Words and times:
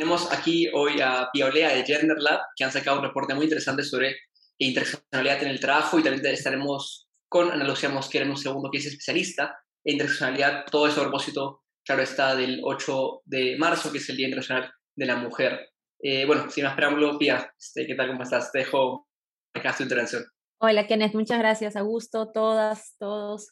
Tenemos 0.00 0.32
aquí 0.32 0.66
hoy 0.72 0.98
a 1.02 1.28
Piolea 1.30 1.74
de 1.74 1.84
Gender 1.84 2.16
Lab, 2.16 2.40
que 2.56 2.64
han 2.64 2.72
sacado 2.72 2.96
un 2.96 3.04
reporte 3.04 3.34
muy 3.34 3.44
interesante 3.44 3.82
sobre 3.82 4.16
interseccionalidad 4.56 5.42
en 5.42 5.50
el 5.50 5.60
trabajo 5.60 5.98
y 5.98 6.02
también 6.02 6.24
estaremos 6.24 7.06
con 7.28 7.52
Ana 7.52 7.66
Lucía 7.66 7.90
Mosquera 7.90 8.24
en 8.24 8.30
un 8.30 8.38
segundo, 8.38 8.70
que 8.70 8.78
es 8.78 8.86
especialista 8.86 9.58
en 9.84 9.96
interseccionalidad, 9.96 10.64
todo 10.70 10.86
eso 10.88 11.00
a 11.00 11.04
propósito, 11.04 11.64
claro, 11.84 12.00
está 12.00 12.34
del 12.34 12.62
8 12.64 13.20
de 13.26 13.58
marzo, 13.58 13.92
que 13.92 13.98
es 13.98 14.08
el 14.08 14.16
Día 14.16 14.28
Internacional 14.28 14.72
de 14.96 15.04
la 15.04 15.16
Mujer. 15.16 15.68
Eh, 16.02 16.24
bueno, 16.24 16.48
sin 16.48 16.64
más 16.64 16.76
preámbulo, 16.76 17.18
Pia, 17.18 17.52
este, 17.58 17.86
¿qué 17.86 17.94
tal? 17.94 18.08
¿Cómo 18.08 18.22
estás? 18.22 18.50
Te 18.50 18.60
dejo 18.60 19.06
acá 19.52 19.76
tu 19.76 19.82
intervención. 19.82 20.24
Hola, 20.62 20.86
Kenneth, 20.86 21.12
muchas 21.12 21.38
gracias. 21.40 21.76
Augusto, 21.76 22.32
todas, 22.32 22.96
todos, 22.98 23.48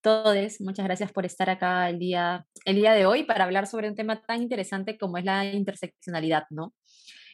todes, 0.00 0.60
muchas 0.60 0.84
gracias 0.84 1.12
por 1.12 1.26
estar 1.26 1.50
acá 1.50 1.88
el 1.88 1.98
día, 1.98 2.46
el 2.64 2.76
día 2.76 2.92
de 2.92 3.06
hoy 3.06 3.24
para 3.24 3.44
hablar 3.44 3.66
sobre 3.66 3.88
un 3.88 3.94
tema 3.94 4.22
tan 4.22 4.42
interesante 4.42 4.98
como 4.98 5.18
es 5.18 5.24
la 5.24 5.44
interseccionalidad, 5.44 6.44
¿no? 6.50 6.74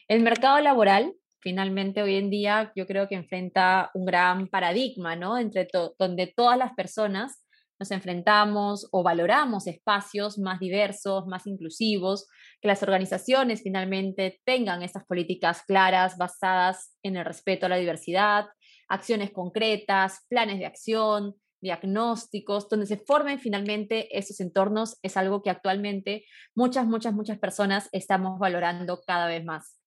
El 0.07 0.21
mercado 0.21 0.59
laboral, 0.61 1.13
finalmente, 1.41 2.01
hoy 2.01 2.15
en 2.15 2.29
día, 2.29 2.71
yo 2.75 2.87
creo 2.87 3.07
que 3.07 3.15
enfrenta 3.15 3.91
un 3.93 4.05
gran 4.05 4.47
paradigma, 4.47 5.15
¿no? 5.15 5.37
Entre 5.37 5.67
donde 5.99 6.33
todas 6.35 6.57
las 6.57 6.73
personas 6.73 7.43
nos 7.79 7.91
enfrentamos 7.91 8.87
o 8.91 9.03
valoramos 9.03 9.67
espacios 9.67 10.39
más 10.39 10.59
diversos, 10.59 11.27
más 11.27 11.45
inclusivos, 11.45 12.27
que 12.61 12.67
las 12.67 12.81
organizaciones 12.81 13.61
finalmente 13.61 14.41
tengan 14.45 14.81
estas 14.81 15.05
políticas 15.05 15.61
claras 15.63 16.17
basadas 16.17 16.95
en 17.03 17.17
el 17.17 17.25
respeto 17.25 17.65
a 17.65 17.69
la 17.69 17.77
diversidad, 17.77 18.47
acciones 18.87 19.31
concretas, 19.31 20.25
planes 20.29 20.59
de 20.59 20.65
acción, 20.65 21.35
diagnósticos, 21.61 22.69
donde 22.69 22.85
se 22.85 22.97
formen 22.97 23.39
finalmente 23.39 24.17
esos 24.17 24.39
entornos, 24.39 24.97
es 25.01 25.17
algo 25.17 25.41
que 25.41 25.49
actualmente 25.49 26.25
muchas, 26.55 26.85
muchas, 26.85 27.13
muchas 27.13 27.39
personas 27.39 27.89
estamos 27.91 28.39
valorando 28.39 29.01
cada 29.05 29.27
vez 29.27 29.43
más. 29.43 29.79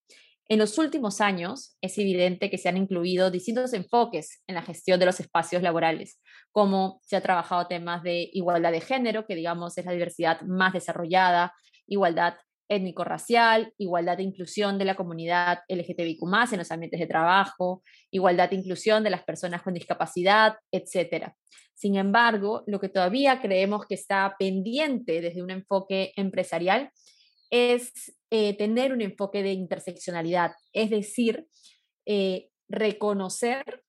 En 0.48 0.58
los 0.58 0.78
últimos 0.78 1.20
años 1.20 1.76
es 1.80 1.96
evidente 1.98 2.50
que 2.50 2.58
se 2.58 2.68
han 2.68 2.76
incluido 2.76 3.30
distintos 3.30 3.72
enfoques 3.72 4.42
en 4.48 4.56
la 4.56 4.62
gestión 4.62 4.98
de 4.98 5.06
los 5.06 5.20
espacios 5.20 5.62
laborales, 5.62 6.20
como 6.50 7.00
se 7.04 7.14
ha 7.14 7.20
trabajado 7.20 7.68
temas 7.68 8.02
de 8.02 8.28
igualdad 8.32 8.72
de 8.72 8.80
género, 8.80 9.26
que 9.26 9.36
digamos 9.36 9.78
es 9.78 9.86
la 9.86 9.92
diversidad 9.92 10.40
más 10.40 10.72
desarrollada, 10.72 11.54
igualdad 11.86 12.34
étnico-racial, 12.70 13.74
igualdad 13.76 14.20
e 14.20 14.22
inclusión 14.22 14.78
de 14.78 14.84
la 14.84 14.94
comunidad 14.94 15.58
LGTBIQ 15.68 16.22
en 16.52 16.58
los 16.58 16.70
ambientes 16.70 17.00
de 17.00 17.06
trabajo, 17.06 17.82
igualdad 18.10 18.52
e 18.52 18.56
inclusión 18.56 19.02
de 19.02 19.10
las 19.10 19.24
personas 19.24 19.62
con 19.62 19.74
discapacidad, 19.74 20.54
etc. 20.70 21.32
Sin 21.74 21.96
embargo, 21.96 22.62
lo 22.66 22.78
que 22.78 22.88
todavía 22.88 23.40
creemos 23.40 23.86
que 23.86 23.96
está 23.96 24.36
pendiente 24.38 25.20
desde 25.20 25.42
un 25.42 25.50
enfoque 25.50 26.12
empresarial 26.16 26.90
es 27.50 28.14
eh, 28.30 28.56
tener 28.56 28.92
un 28.92 29.00
enfoque 29.00 29.42
de 29.42 29.52
interseccionalidad, 29.52 30.52
es 30.72 30.90
decir, 30.90 31.46
eh, 32.06 32.50
reconocer 32.68 33.82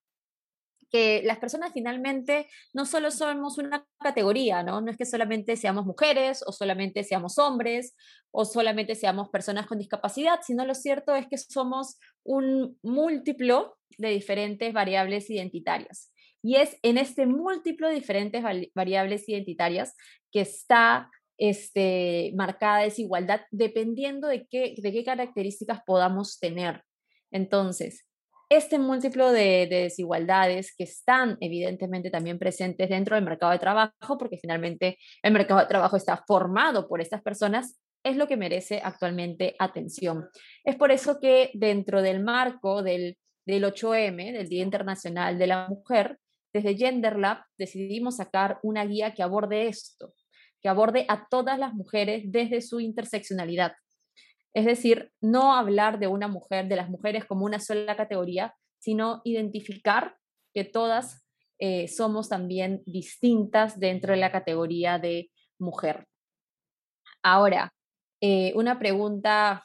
que 0.91 1.21
las 1.23 1.39
personas 1.39 1.71
finalmente 1.73 2.47
no 2.73 2.85
solo 2.85 3.11
somos 3.11 3.57
una 3.57 3.87
categoría, 3.99 4.61
¿no? 4.61 4.81
No 4.81 4.91
es 4.91 4.97
que 4.97 5.05
solamente 5.05 5.55
seamos 5.55 5.85
mujeres 5.85 6.43
o 6.45 6.51
solamente 6.51 7.03
seamos 7.03 7.37
hombres 7.39 7.95
o 8.31 8.45
solamente 8.45 8.95
seamos 8.95 9.29
personas 9.29 9.67
con 9.67 9.79
discapacidad, 9.79 10.39
sino 10.45 10.65
lo 10.65 10.75
cierto 10.75 11.15
es 11.15 11.27
que 11.27 11.37
somos 11.37 11.97
un 12.23 12.77
múltiplo 12.83 13.77
de 13.97 14.09
diferentes 14.09 14.73
variables 14.73 15.29
identitarias. 15.29 16.11
Y 16.43 16.55
es 16.55 16.77
en 16.81 16.97
este 16.97 17.25
múltiplo 17.25 17.87
de 17.87 17.95
diferentes 17.95 18.43
variables 18.73 19.29
identitarias 19.29 19.95
que 20.31 20.41
está 20.41 21.09
este, 21.37 22.33
marcada 22.35 22.79
desigualdad 22.79 23.41
dependiendo 23.51 24.27
de 24.27 24.47
qué, 24.47 24.75
de 24.77 24.91
qué 24.91 25.03
características 25.03 25.81
podamos 25.85 26.39
tener. 26.39 26.83
Entonces, 27.31 28.05
este 28.51 28.79
múltiplo 28.79 29.31
de, 29.31 29.65
desigualdades 29.65 30.75
que 30.75 30.83
están 30.83 31.37
evidentemente 31.39 32.11
también 32.11 32.37
presentes 32.37 32.89
dentro 32.89 33.15
del 33.15 33.23
mercado 33.23 33.53
de 33.53 33.59
trabajo, 33.59 34.17
porque 34.19 34.37
finalmente 34.37 34.97
el 35.23 35.31
mercado 35.31 35.61
de 35.61 35.67
trabajo 35.67 35.95
está 35.95 36.21
formado 36.27 36.89
por 36.89 36.99
estas 36.99 37.21
personas, 37.21 37.79
es 38.03 38.17
lo 38.17 38.27
que 38.27 38.35
merece 38.35 38.81
actualmente 38.83 39.55
atención. 39.57 40.27
Es 40.65 40.75
por 40.75 40.91
eso 40.91 41.17
que 41.21 41.51
dentro 41.53 42.01
del 42.01 42.21
marco 42.21 42.83
del, 42.83 43.17
del 43.45 43.63
8M, 43.63 44.33
del 44.33 44.49
Día 44.49 44.63
Internacional 44.63 45.37
de 45.37 45.47
la 45.47 45.69
Mujer, 45.69 46.19
desde 46.53 46.75
Gender 46.75 47.17
Lab 47.17 47.45
decidimos 47.57 48.17
sacar 48.17 48.59
una 48.63 48.83
guía 48.83 49.13
que 49.13 49.23
aborde 49.23 49.69
esto, 49.69 50.13
que 50.61 50.67
aborde 50.67 51.05
a 51.07 51.25
todas 51.29 51.57
las 51.57 51.73
mujeres 51.73 52.23
desde 52.25 52.59
su 52.59 52.81
interseccionalidad, 52.81 53.71
es 54.53 54.65
decir, 54.65 55.11
no 55.21 55.55
hablar 55.55 55.99
de 55.99 56.07
una 56.07 56.27
mujer, 56.27 56.67
de 56.67 56.75
las 56.75 56.89
mujeres 56.89 57.25
como 57.25 57.45
una 57.45 57.59
sola 57.59 57.95
categoría, 57.95 58.55
sino 58.79 59.21
identificar 59.23 60.17
que 60.53 60.65
todas 60.65 61.25
eh, 61.59 61.87
somos 61.87 62.27
también 62.27 62.81
distintas 62.85 63.79
dentro 63.79 64.13
de 64.13 64.19
la 64.19 64.31
categoría 64.31 64.99
de 64.99 65.31
mujer. 65.59 66.07
Ahora, 67.23 67.71
eh, 68.19 68.51
una 68.55 68.79
pregunta 68.79 69.63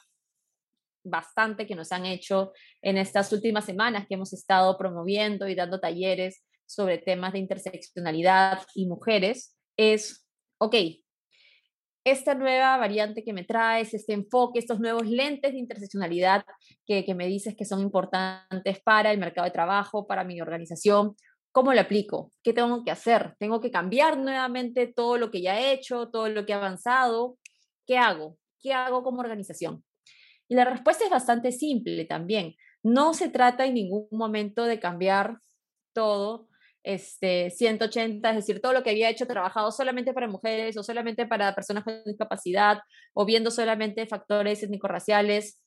bastante 1.03 1.65
que 1.65 1.75
nos 1.75 1.91
han 1.91 2.05
hecho 2.05 2.53
en 2.81 2.97
estas 2.97 3.31
últimas 3.33 3.65
semanas 3.65 4.05
que 4.07 4.15
hemos 4.15 4.33
estado 4.33 4.77
promoviendo 4.77 5.47
y 5.47 5.55
dando 5.55 5.79
talleres 5.79 6.43
sobre 6.65 6.97
temas 6.97 7.33
de 7.33 7.39
interseccionalidad 7.39 8.61
y 8.75 8.87
mujeres 8.87 9.57
es, 9.77 10.27
ok, 10.59 10.75
esta 12.11 12.35
nueva 12.35 12.77
variante 12.77 13.23
que 13.23 13.33
me 13.33 13.43
traes, 13.43 13.93
este 13.93 14.13
enfoque, 14.13 14.59
estos 14.59 14.79
nuevos 14.79 15.05
lentes 15.07 15.51
de 15.51 15.59
interseccionalidad 15.59 16.45
que, 16.85 17.03
me 17.15 17.27
dices 17.27 17.55
que 17.55 17.65
son 17.65 17.81
importantes 17.81 18.79
para 18.81 19.11
el 19.11 19.17
mercado 19.17 19.45
de 19.45 19.51
trabajo, 19.51 20.07
para 20.07 20.23
mi 20.23 20.39
organización, 20.39 21.15
¿cómo 21.51 21.73
lo 21.73 21.81
aplico? 21.81 22.31
¿Qué 22.43 22.53
tengo 22.53 22.83
que 22.83 22.91
hacer? 22.91 23.35
¿Tengo 23.39 23.59
que 23.59 23.71
cambiar 23.71 24.17
nuevamente 24.17 24.87
todo 24.87 25.17
lo 25.17 25.31
que 25.31 25.41
ya 25.41 25.59
he 25.59 25.73
hecho, 25.73 26.09
todo 26.09 26.29
lo 26.29 26.45
que 26.45 26.53
he 26.53 26.55
avanzado? 26.55 27.37
¿Qué 27.85 27.97
hago? 27.97 28.37
¿Qué 28.59 28.73
hago 28.73 29.03
como 29.03 29.19
organización? 29.19 29.83
Y 30.47 30.55
la 30.55 30.65
respuesta 30.65 31.03
es 31.03 31.09
bastante 31.09 31.51
simple 31.51 32.05
también. 32.05 32.55
No 32.83 33.13
se 33.13 33.29
trata 33.29 33.65
en 33.65 33.73
ningún 33.73 34.07
momento 34.11 34.63
de 34.63 34.79
cambiar 34.79 35.39
todo 35.93 36.46
este, 36.87 37.49
180, 37.49 38.29
es 38.29 38.35
decir, 38.37 38.61
todo 38.61 38.71
lo 38.71 38.81
que 38.81 38.91
había 38.91 39.09
hecho 39.09 39.27
trabajado 39.27 39.71
solamente 39.71 40.13
para 40.13 40.29
mujeres 40.29 40.77
o 40.77 40.83
solamente 40.83 41.25
para 41.25 41.53
personas 41.53 41.83
con 41.83 42.01
discapacidad 42.05 42.79
o 43.13 43.25
viendo 43.25 43.51
solamente 43.51 44.07
factores 44.07 44.63
étnico-raciales, 44.63 45.61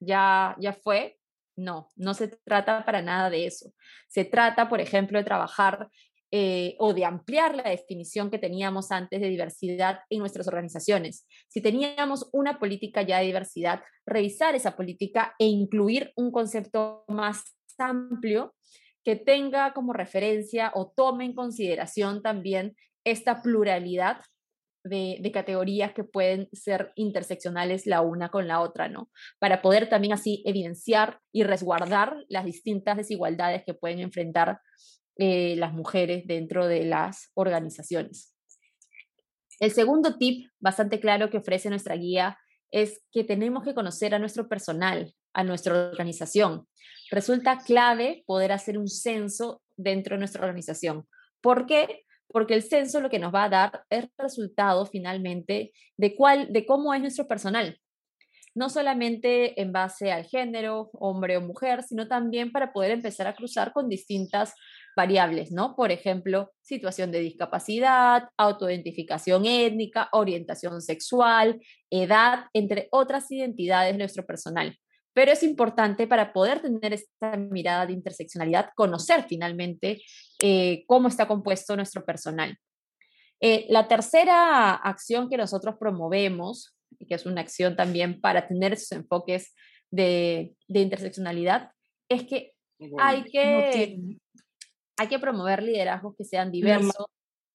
ya, 0.00 0.56
ya 0.58 0.72
fue. 0.72 1.18
No, 1.54 1.88
no 1.96 2.14
se 2.14 2.28
trata 2.28 2.84
para 2.86 3.02
nada 3.02 3.28
de 3.28 3.46
eso. 3.46 3.72
Se 4.08 4.24
trata, 4.24 4.70
por 4.70 4.80
ejemplo, 4.80 5.18
de 5.18 5.24
trabajar 5.24 5.88
eh, 6.30 6.76
o 6.78 6.94
de 6.94 7.04
ampliar 7.04 7.54
la 7.54 7.64
definición 7.64 8.30
que 8.30 8.38
teníamos 8.38 8.90
antes 8.90 9.20
de 9.20 9.28
diversidad 9.28 10.00
en 10.08 10.20
nuestras 10.20 10.48
organizaciones. 10.48 11.26
Si 11.48 11.60
teníamos 11.60 12.30
una 12.32 12.58
política 12.58 13.02
ya 13.02 13.18
de 13.18 13.26
diversidad, 13.26 13.82
revisar 14.06 14.54
esa 14.54 14.76
política 14.76 15.34
e 15.38 15.44
incluir 15.44 16.12
un 16.16 16.30
concepto 16.30 17.04
más 17.08 17.42
amplio 17.76 18.54
que 19.08 19.16
tenga 19.16 19.72
como 19.72 19.94
referencia 19.94 20.70
o 20.74 20.92
tome 20.94 21.24
en 21.24 21.32
consideración 21.32 22.20
también 22.20 22.76
esta 23.04 23.40
pluralidad 23.40 24.20
de, 24.84 25.30
categorías 25.32 25.94
que 25.94 26.04
pueden 26.04 26.50
ser 26.52 26.92
interseccionales 26.94 27.86
la 27.86 28.02
una 28.02 28.28
con 28.28 28.46
la 28.46 28.60
otra, 28.60 28.90
¿no? 28.90 29.10
Para 29.38 29.62
poder 29.62 29.88
también 29.88 30.12
así 30.12 30.42
evidenciar 30.44 31.20
y 31.32 31.42
resguardar 31.42 32.22
las 32.28 32.44
distintas 32.44 32.98
desigualdades 32.98 33.62
que 33.64 33.72
pueden 33.72 34.00
enfrentar 34.00 34.60
eh, 35.16 35.56
las 35.56 35.72
mujeres 35.72 36.26
dentro 36.26 36.66
de 36.66 36.84
las 36.84 37.30
organizaciones. 37.32 38.34
El 39.58 39.70
segundo 39.70 40.18
tip 40.18 40.50
bastante 40.60 41.00
claro 41.00 41.30
que 41.30 41.38
ofrece 41.38 41.70
nuestra 41.70 41.96
guía 41.96 42.36
es 42.70 43.02
que 43.10 43.24
tenemos 43.24 43.64
que 43.64 43.72
conocer 43.72 44.14
a 44.14 44.18
nuestro 44.18 44.50
personal, 44.50 45.14
a 45.32 45.44
nuestra 45.44 45.90
organización. 45.90 46.66
Resulta 47.10 47.58
clave 47.58 48.22
poder 48.26 48.52
hacer 48.52 48.78
un 48.78 48.88
censo 48.88 49.62
dentro 49.76 50.14
de 50.14 50.18
nuestra 50.18 50.44
organización. 50.44 51.06
¿Por 51.40 51.66
qué? 51.66 52.04
Porque 52.28 52.54
el 52.54 52.62
censo 52.62 53.00
lo 53.00 53.10
que 53.10 53.18
nos 53.18 53.34
va 53.34 53.44
a 53.44 53.48
dar 53.48 53.84
es 53.88 54.06
resultado 54.18 54.84
finalmente 54.84 55.72
de, 55.96 56.14
cuál, 56.14 56.52
de 56.52 56.66
cómo 56.66 56.92
es 56.92 57.00
nuestro 57.00 57.26
personal. 57.26 57.78
No 58.54 58.68
solamente 58.68 59.60
en 59.60 59.72
base 59.72 60.10
al 60.10 60.24
género, 60.24 60.90
hombre 60.94 61.36
o 61.36 61.40
mujer, 61.40 61.82
sino 61.82 62.08
también 62.08 62.50
para 62.50 62.72
poder 62.72 62.90
empezar 62.90 63.26
a 63.26 63.36
cruzar 63.36 63.72
con 63.72 63.88
distintas 63.88 64.52
variables, 64.96 65.52
¿no? 65.52 65.76
Por 65.76 65.92
ejemplo, 65.92 66.50
situación 66.60 67.12
de 67.12 67.20
discapacidad, 67.20 68.24
autoidentificación 68.36 69.46
étnica, 69.46 70.08
orientación 70.12 70.82
sexual, 70.82 71.60
edad, 71.88 72.46
entre 72.52 72.88
otras 72.90 73.30
identidades 73.30 73.92
de 73.92 73.98
nuestro 73.98 74.26
personal. 74.26 74.76
Pero 75.18 75.32
es 75.32 75.42
importante 75.42 76.06
para 76.06 76.32
poder 76.32 76.62
tener 76.62 76.92
esta 76.92 77.36
mirada 77.36 77.86
de 77.86 77.92
interseccionalidad, 77.92 78.70
conocer 78.76 79.24
finalmente 79.28 80.00
eh, 80.40 80.84
cómo 80.86 81.08
está 81.08 81.26
compuesto 81.26 81.74
nuestro 81.74 82.04
personal. 82.04 82.56
Eh, 83.40 83.66
la 83.68 83.88
tercera 83.88 84.74
acción 84.74 85.28
que 85.28 85.36
nosotros 85.36 85.74
promovemos 85.80 86.76
y 87.00 87.06
que 87.06 87.16
es 87.16 87.26
una 87.26 87.40
acción 87.40 87.74
también 87.74 88.20
para 88.20 88.46
tener 88.46 88.74
esos 88.74 88.92
enfoques 88.92 89.56
de, 89.90 90.54
de 90.68 90.80
interseccionalidad, 90.82 91.72
es 92.08 92.22
que 92.22 92.52
hay 93.00 93.24
que, 93.24 93.98
hay 94.96 95.08
que 95.08 95.18
promover 95.18 95.64
liderazgos 95.64 96.14
que 96.16 96.24
sean 96.24 96.52
diversos 96.52 97.06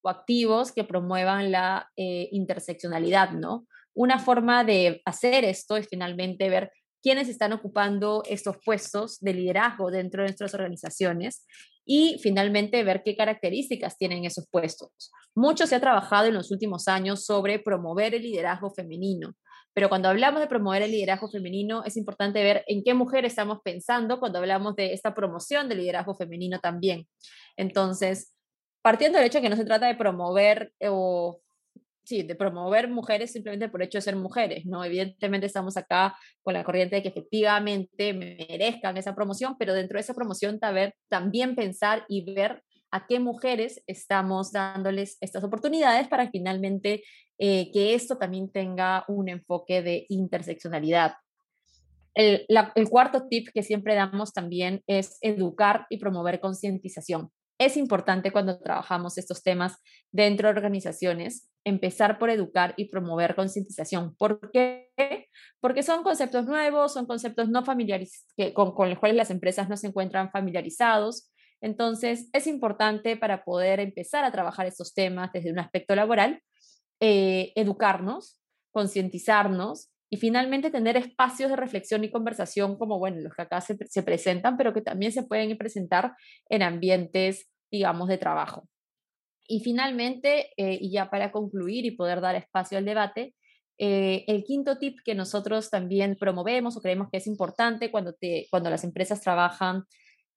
o 0.02 0.10
activos 0.10 0.70
que 0.70 0.84
promuevan 0.84 1.50
la 1.50 1.90
eh, 1.96 2.28
interseccionalidad, 2.30 3.30
¿no? 3.30 3.66
Una 3.94 4.18
forma 4.18 4.64
de 4.64 5.00
hacer 5.06 5.44
esto 5.44 5.78
es 5.78 5.88
finalmente 5.88 6.50
ver 6.50 6.70
quiénes 7.04 7.28
están 7.28 7.52
ocupando 7.52 8.22
estos 8.26 8.56
puestos 8.64 9.20
de 9.20 9.34
liderazgo 9.34 9.90
dentro 9.90 10.22
de 10.22 10.28
nuestras 10.28 10.54
organizaciones 10.54 11.46
y 11.84 12.18
finalmente 12.22 12.82
ver 12.82 13.02
qué 13.04 13.14
características 13.14 13.98
tienen 13.98 14.24
esos 14.24 14.48
puestos. 14.50 15.12
Mucho 15.34 15.66
se 15.66 15.74
ha 15.74 15.80
trabajado 15.80 16.28
en 16.28 16.34
los 16.34 16.50
últimos 16.50 16.88
años 16.88 17.26
sobre 17.26 17.58
promover 17.58 18.14
el 18.14 18.22
liderazgo 18.22 18.70
femenino, 18.70 19.34
pero 19.74 19.90
cuando 19.90 20.08
hablamos 20.08 20.40
de 20.40 20.46
promover 20.46 20.80
el 20.80 20.92
liderazgo 20.92 21.28
femenino 21.28 21.84
es 21.84 21.98
importante 21.98 22.42
ver 22.42 22.64
en 22.68 22.82
qué 22.82 22.94
mujer 22.94 23.26
estamos 23.26 23.58
pensando 23.62 24.18
cuando 24.18 24.38
hablamos 24.38 24.74
de 24.74 24.94
esta 24.94 25.14
promoción 25.14 25.68
del 25.68 25.78
liderazgo 25.78 26.14
femenino 26.14 26.58
también. 26.60 27.06
Entonces, 27.58 28.32
partiendo 28.80 29.18
del 29.18 29.26
hecho 29.26 29.42
que 29.42 29.50
no 29.50 29.56
se 29.56 29.66
trata 29.66 29.88
de 29.88 29.94
promover 29.94 30.72
o 30.88 31.42
sí, 32.04 32.22
de 32.22 32.34
promover 32.34 32.88
mujeres 32.88 33.32
simplemente 33.32 33.68
por 33.68 33.82
hecho 33.82 33.98
de 33.98 34.02
ser 34.02 34.16
mujeres, 34.16 34.66
¿no? 34.66 34.84
Evidentemente 34.84 35.46
estamos 35.46 35.76
acá 35.76 36.16
con 36.42 36.54
la 36.54 36.64
corriente 36.64 36.96
de 36.96 37.02
que 37.02 37.08
efectivamente 37.08 38.12
merezcan 38.12 38.96
esa 38.96 39.14
promoción, 39.14 39.56
pero 39.58 39.74
dentro 39.74 39.96
de 39.96 40.02
esa 40.02 40.14
promoción 40.14 40.60
también 41.08 41.54
pensar 41.54 42.04
y 42.08 42.24
ver 42.34 42.62
a 42.90 43.06
qué 43.06 43.18
mujeres 43.18 43.82
estamos 43.86 44.52
dándoles 44.52 45.16
estas 45.20 45.42
oportunidades 45.42 46.06
para 46.06 46.30
finalmente 46.30 47.02
eh, 47.38 47.72
que 47.72 47.94
esto 47.94 48.18
también 48.18 48.52
tenga 48.52 49.04
un 49.08 49.28
enfoque 49.28 49.82
de 49.82 50.06
interseccionalidad. 50.08 51.14
El, 52.14 52.46
el 52.48 52.88
cuarto 52.88 53.26
tip 53.28 53.48
que 53.52 53.64
siempre 53.64 53.96
damos 53.96 54.32
también 54.32 54.82
es 54.86 55.18
educar 55.22 55.86
y 55.90 55.98
promover 55.98 56.38
concientización. 56.38 57.30
Es 57.58 57.76
importante 57.76 58.30
cuando 58.30 58.60
trabajamos 58.60 59.18
estos 59.18 59.42
temas 59.42 59.78
dentro 60.12 60.48
de 60.48 60.54
organizaciones 60.54 61.48
empezar 61.64 62.18
por 62.18 62.30
educar 62.30 62.74
y 62.76 62.86
promover 62.86 63.34
concientización. 63.34 64.14
¿Por 64.16 64.50
qué? 64.52 64.90
Porque 65.60 65.82
son 65.82 66.02
conceptos 66.02 66.44
nuevos, 66.44 66.92
son 66.92 67.06
conceptos 67.06 67.48
no 67.48 67.64
familiarizados, 67.64 68.52
con, 68.52 68.72
con 68.74 68.90
los 68.90 68.98
cuales 68.98 69.16
las 69.16 69.30
empresas 69.30 69.68
no 69.68 69.76
se 69.76 69.88
encuentran 69.88 70.30
familiarizados. 70.30 71.30
Entonces, 71.60 72.28
es 72.34 72.46
importante 72.46 73.16
para 73.16 73.44
poder 73.44 73.80
empezar 73.80 74.24
a 74.24 74.30
trabajar 74.30 74.66
estos 74.66 74.92
temas 74.92 75.32
desde 75.32 75.50
un 75.50 75.58
aspecto 75.58 75.96
laboral, 75.96 76.42
eh, 77.00 77.52
educarnos, 77.56 78.40
concientizarnos 78.70 79.90
y 80.10 80.18
finalmente 80.18 80.70
tener 80.70 80.96
espacios 80.98 81.50
de 81.50 81.56
reflexión 81.56 82.04
y 82.04 82.10
conversación 82.10 82.76
como, 82.76 82.98
bueno, 82.98 83.20
los 83.20 83.34
que 83.34 83.42
acá 83.42 83.62
se, 83.62 83.76
se 83.88 84.02
presentan, 84.02 84.58
pero 84.58 84.74
que 84.74 84.82
también 84.82 85.12
se 85.12 85.22
pueden 85.22 85.56
presentar 85.56 86.14
en 86.50 86.62
ambientes, 86.62 87.48
digamos, 87.70 88.08
de 88.08 88.18
trabajo. 88.18 88.68
Y 89.46 89.60
finalmente, 89.60 90.50
eh, 90.56 90.78
y 90.80 90.90
ya 90.92 91.10
para 91.10 91.30
concluir 91.30 91.84
y 91.84 91.92
poder 91.92 92.20
dar 92.20 92.34
espacio 92.34 92.78
al 92.78 92.84
debate, 92.84 93.34
eh, 93.78 94.24
el 94.28 94.44
quinto 94.44 94.78
tip 94.78 94.98
que 95.04 95.14
nosotros 95.14 95.68
también 95.68 96.16
promovemos 96.18 96.76
o 96.76 96.80
creemos 96.80 97.08
que 97.10 97.18
es 97.18 97.26
importante 97.26 97.90
cuando, 97.90 98.12
te, 98.14 98.46
cuando 98.50 98.70
las 98.70 98.84
empresas 98.84 99.20
trabajan 99.20 99.84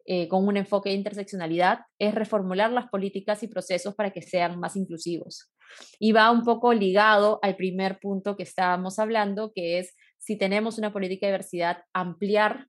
eh, 0.05 0.27
con 0.27 0.47
un 0.47 0.57
enfoque 0.57 0.89
de 0.89 0.95
interseccionalidad 0.95 1.79
es 1.99 2.15
reformular 2.15 2.71
las 2.71 2.89
políticas 2.89 3.43
y 3.43 3.47
procesos 3.47 3.93
para 3.93 4.11
que 4.11 4.21
sean 4.21 4.59
más 4.59 4.75
inclusivos. 4.75 5.51
Y 5.99 6.13
va 6.13 6.31
un 6.31 6.43
poco 6.43 6.73
ligado 6.73 7.39
al 7.41 7.57
primer 7.57 7.99
punto 7.99 8.37
que 8.37 8.43
estábamos 8.43 8.99
hablando, 8.99 9.51
que 9.53 9.79
es 9.79 9.95
si 10.17 10.37
tenemos 10.37 10.77
una 10.77 10.93
política 10.93 11.27
de 11.27 11.33
diversidad, 11.33 11.83
ampliar 11.93 12.67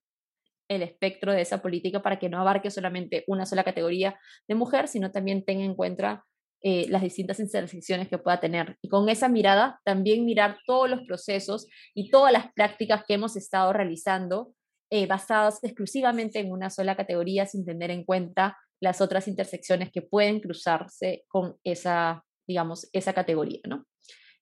el 0.68 0.82
espectro 0.82 1.32
de 1.32 1.40
esa 1.40 1.62
política 1.62 2.02
para 2.02 2.18
que 2.18 2.28
no 2.28 2.38
abarque 2.38 2.70
solamente 2.70 3.24
una 3.26 3.46
sola 3.46 3.64
categoría 3.64 4.18
de 4.46 4.54
mujer, 4.54 4.88
sino 4.88 5.10
también 5.10 5.44
tenga 5.44 5.64
en 5.64 5.74
cuenta 5.74 6.24
eh, 6.60 6.86
las 6.88 7.02
distintas 7.02 7.38
intersecciones 7.38 8.08
que 8.08 8.18
pueda 8.18 8.40
tener. 8.40 8.76
Y 8.82 8.88
con 8.88 9.08
esa 9.08 9.28
mirada, 9.28 9.80
también 9.84 10.24
mirar 10.24 10.58
todos 10.66 10.90
los 10.90 11.00
procesos 11.06 11.68
y 11.94 12.10
todas 12.10 12.32
las 12.32 12.52
prácticas 12.52 13.04
que 13.06 13.14
hemos 13.14 13.36
estado 13.36 13.72
realizando 13.72 14.52
eh, 14.90 15.06
basadas 15.06 15.62
exclusivamente 15.62 16.40
en 16.40 16.50
una 16.50 16.70
sola 16.70 16.96
categoría 16.96 17.46
sin 17.46 17.64
tener 17.64 17.90
en 17.90 18.04
cuenta 18.04 18.56
las 18.80 19.00
otras 19.00 19.28
intersecciones 19.28 19.90
que 19.92 20.02
pueden 20.02 20.40
cruzarse 20.40 21.24
con 21.28 21.56
esa, 21.62 22.24
digamos, 22.46 22.88
esa 22.92 23.12
categoría, 23.12 23.60
¿no? 23.68 23.84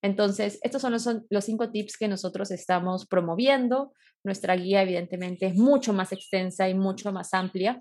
Entonces, 0.03 0.59
estos 0.63 0.83
son 0.83 0.93
los, 1.31 1.45
cinco 1.45 1.71
tips 1.71 1.97
que 1.97 2.09
nosotros 2.09 2.51
estamos 2.51 3.07
promoviendo. 3.07 3.93
Nuestra 4.25 4.57
guía, 4.57 4.83
evidentemente, 4.83 5.47
es 5.47 5.55
mucho 5.55 5.93
más 5.93 6.13
extensa 6.13 6.69
y 6.69 6.75
mucho 6.75 7.13
más 7.13 7.33
amplia. 7.35 7.81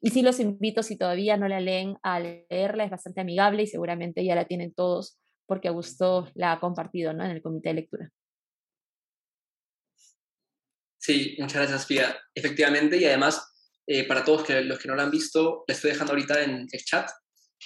Y 0.00 0.10
sí 0.10 0.22
los 0.22 0.40
invito, 0.40 0.82
si 0.82 0.96
todavía 0.96 1.36
no 1.36 1.48
la 1.48 1.60
leen, 1.60 1.96
a 2.02 2.20
leerla. 2.20 2.84
Es 2.84 2.90
bastante 2.90 3.20
amigable 3.20 3.62
y 3.62 3.66
seguramente 3.66 4.24
ya 4.24 4.34
la 4.34 4.46
tienen 4.46 4.72
todos 4.72 5.18
porque 5.46 5.68
Augusto 5.68 6.30
la 6.34 6.52
ha 6.52 6.60
compartido 6.60 7.12
¿no? 7.12 7.24
en 7.24 7.30
el 7.30 7.42
comité 7.42 7.70
de 7.70 7.74
lectura. 7.74 8.10
Sí, 10.98 11.36
muchas 11.38 11.62
gracias, 11.62 11.86
Pia. 11.86 12.16
Efectivamente, 12.34 12.96
y 12.96 13.04
además, 13.04 13.40
eh, 13.86 14.06
para 14.08 14.24
todos 14.24 14.48
los 14.64 14.78
que 14.78 14.88
no 14.88 14.96
la 14.96 15.04
han 15.04 15.10
visto, 15.10 15.64
la 15.68 15.74
estoy 15.74 15.92
dejando 15.92 16.12
ahorita 16.12 16.42
en 16.42 16.66
el 16.70 16.84
chat 16.84 17.08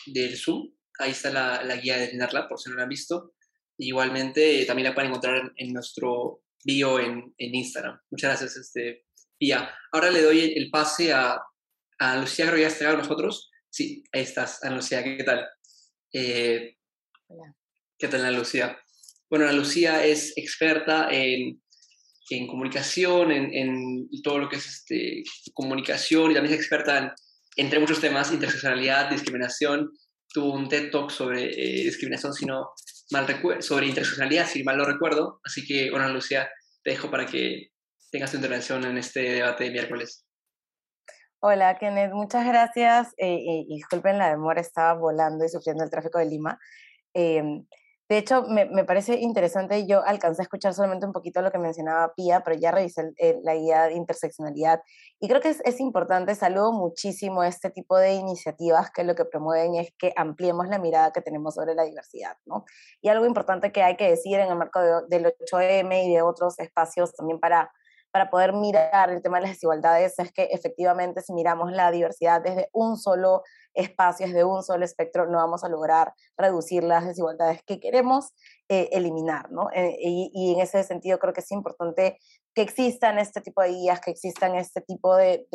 del 0.07 0.37
Zoom. 0.37 0.71
Ahí 0.99 1.13
está 1.13 1.31
la, 1.31 1.77
guía 1.77 1.97
de 1.97 2.09
tenerla, 2.09 2.47
por 2.47 2.61
si 2.61 2.69
no 2.69 2.77
la 2.77 2.83
han 2.83 2.91
visto. 2.91 3.33
Igualmente, 3.83 4.65
también 4.67 4.89
la 4.89 4.95
pueden 4.95 5.11
encontrar 5.11 5.53
en, 5.57 5.73
nuestro 5.73 6.43
bio 6.63 7.01
en, 7.01 7.35
en, 7.39 7.55
Instagram. 7.55 7.99
Muchas 8.11 8.31
gracias, 8.31 8.57
este, 8.57 9.07
Pia. 9.39 9.75
Ahora 9.91 10.11
le 10.11 10.21
doy 10.21 10.53
el 10.55 10.71
pase 10.71 11.15
a, 11.15 11.41
a 11.99 12.17
Lucía, 12.19 12.45
creo 12.45 12.57
que 12.57 12.63
ya 12.63 12.69
está 12.69 12.93
nosotros. 12.95 13.51
Sí, 13.71 14.05
ahí 14.13 14.21
estás, 14.21 14.63
Ana 14.63 14.77
Lucía, 14.77 15.03
¿qué 15.03 15.25
tal? 15.25 15.49
Eh, 16.13 16.77
Hola. 17.29 17.57
¿Qué 17.99 18.09
tal, 18.09 18.21
Ana 18.21 18.39
Lucía? 18.39 18.79
Bueno, 19.31 19.47
Ana 19.47 19.55
Lucía 19.55 20.05
es 20.05 20.37
experta 20.37 21.09
en, 21.11 21.63
en 22.29 22.47
comunicación, 22.47 23.33
en, 23.33 23.55
en, 23.55 24.11
todo 24.23 24.41
lo 24.41 24.49
que 24.51 24.57
es 24.57 24.67
este, 24.67 25.23
comunicación 25.55 26.31
y 26.31 26.35
también 26.35 26.53
es 26.53 26.61
experta 26.61 26.99
en, 26.99 27.11
entre 27.57 27.79
muchos 27.79 28.01
temas, 28.01 28.31
interseccionalidad, 28.31 29.09
discriminación. 29.09 29.91
Tuvo 30.29 30.53
un 30.53 30.69
TED 30.69 30.91
Talk 30.91 31.11
sobre 31.11 31.51
eh, 31.51 31.85
discriminación, 31.85 32.35
sino 32.35 32.73
mal 33.11 33.27
sobre 33.61 33.87
interseccionalidad, 33.87 34.47
si 34.47 34.63
mal 34.63 34.79
lo 34.79 34.85
recuerdo. 34.85 35.41
Así 35.45 35.67
que, 35.67 35.91
bueno, 35.91 36.09
Lucía, 36.09 36.49
te 36.83 36.91
dejo 36.91 37.11
para 37.11 37.27
que 37.27 37.71
tengas 38.11 38.31
tu 38.31 38.37
intervención 38.37 38.85
en 38.85 38.99
este 38.99 39.21
debate 39.21 39.65
de 39.65 39.71
miércoles. 39.71 40.27
Hola, 41.43 41.79
Kenneth, 41.79 42.13
muchas 42.13 42.47
gracias. 42.47 43.15
Eh, 43.17 43.35
eh, 43.35 43.65
disculpen 43.69 44.19
la 44.19 44.31
demora, 44.31 44.61
estaba 44.61 44.93
volando 44.95 45.45
y 45.45 45.49
sufriendo 45.49 45.83
el 45.83 45.91
tráfico 45.91 46.19
de 46.19 46.27
Lima. 46.27 46.59
Em, 47.15 47.67
de 48.11 48.19
hecho, 48.19 48.43
me, 48.43 48.67
parece 48.85 49.21
interesante, 49.21 49.87
yo 49.87 50.03
alcancé 50.05 50.43
a 50.43 50.47
escuchar 50.47 50.75
solamente 50.75 51.07
un 51.07 51.13
poquito 51.13 51.43
lo 51.43 51.53
que 51.53 51.59
mencionaba 51.59 52.13
Pía, 52.17 52.41
pero 52.41 52.59
ya 52.59 52.73
revisé 52.73 53.13
la 53.45 53.55
guía 53.55 53.85
de 53.85 53.95
interseccionalidad 53.95 54.83
y 55.21 55.29
creo 55.29 55.41
que 55.41 55.51
es, 55.51 55.63
es, 55.65 55.79
importante, 55.79 56.35
saludo 56.35 56.73
muchísimo 56.73 57.45
este 57.45 57.71
tipo 57.71 57.97
de 57.97 58.15
iniciativas 58.15 58.91
que 58.91 59.05
lo 59.05 59.15
que 59.15 59.25
promueven 59.27 59.77
es 59.77 59.93
que 59.97 60.13
ampliemos 60.17 60.67
la 60.67 60.81
mirada 60.81 61.13
que 61.13 61.21
tenemos 61.21 61.55
sobre 61.55 61.77
la 61.77 61.85
diversidad, 61.85 62.37
¿no? 62.47 62.65
Y 63.01 63.11
algo 63.11 63.27
importante 63.27 63.71
que 63.71 63.85
hay 63.85 63.97
que 63.97 64.11
decir 64.11 64.41
en 64.41 64.49
el 64.49 64.57
marco 64.57 64.81
de, 64.81 65.03
del 65.09 65.27
8M 65.27 66.07
y 66.07 66.13
de 66.13 66.23
otros 66.23 66.59
espacios 66.59 67.15
también 67.15 67.39
para 67.39 67.71
para 68.11 68.31
poder 68.31 68.53
mirar 68.53 69.11
el 69.11 69.23
tema 69.23 69.39
de 69.39 69.43
las 69.43 69.53
desigualdades 69.53 70.19
es 70.19 70.33
que 70.33 70.45
efectivamente 70.45 71.23
si 71.23 71.33
miramos 71.33 71.73
la 71.73 71.91
diversidad 71.91 72.41
desde 72.41 72.69
un 72.73 72.97
solo 72.97 73.43
espacio, 73.75 74.27
desde 74.27 74.45
un 74.45 74.63
solo 74.63 74.85
espectro, 74.85 75.27
no 75.27 75.39
vamos 75.39 75.63
a 75.63 75.69
lograr 75.69 76.13
reducir 76.37 76.83
las 76.83 77.07
desigualdades 77.07 77.63
que 77.65 77.79
queremos 77.79 78.33
eh, 78.69 78.89
eliminar, 78.93 79.51
¿no? 79.53 79.71
Eh, 79.73 79.97
y, 80.01 80.55
en 80.55 80.61
ese 80.61 80.83
sentido 80.83 81.19
creo 81.19 81.33
que 81.33 81.41
es 81.41 81.51
importante 81.53 82.19
que 82.55 82.63
existan 82.63 83.19
este 83.19 83.41
tipo 83.41 83.63
de 83.63 83.69
guías, 83.69 84.01
que 84.01 84.11
existan 84.11 84.57
este 84.57 84.81
tipo 84.81 85.15
de 85.17 85.47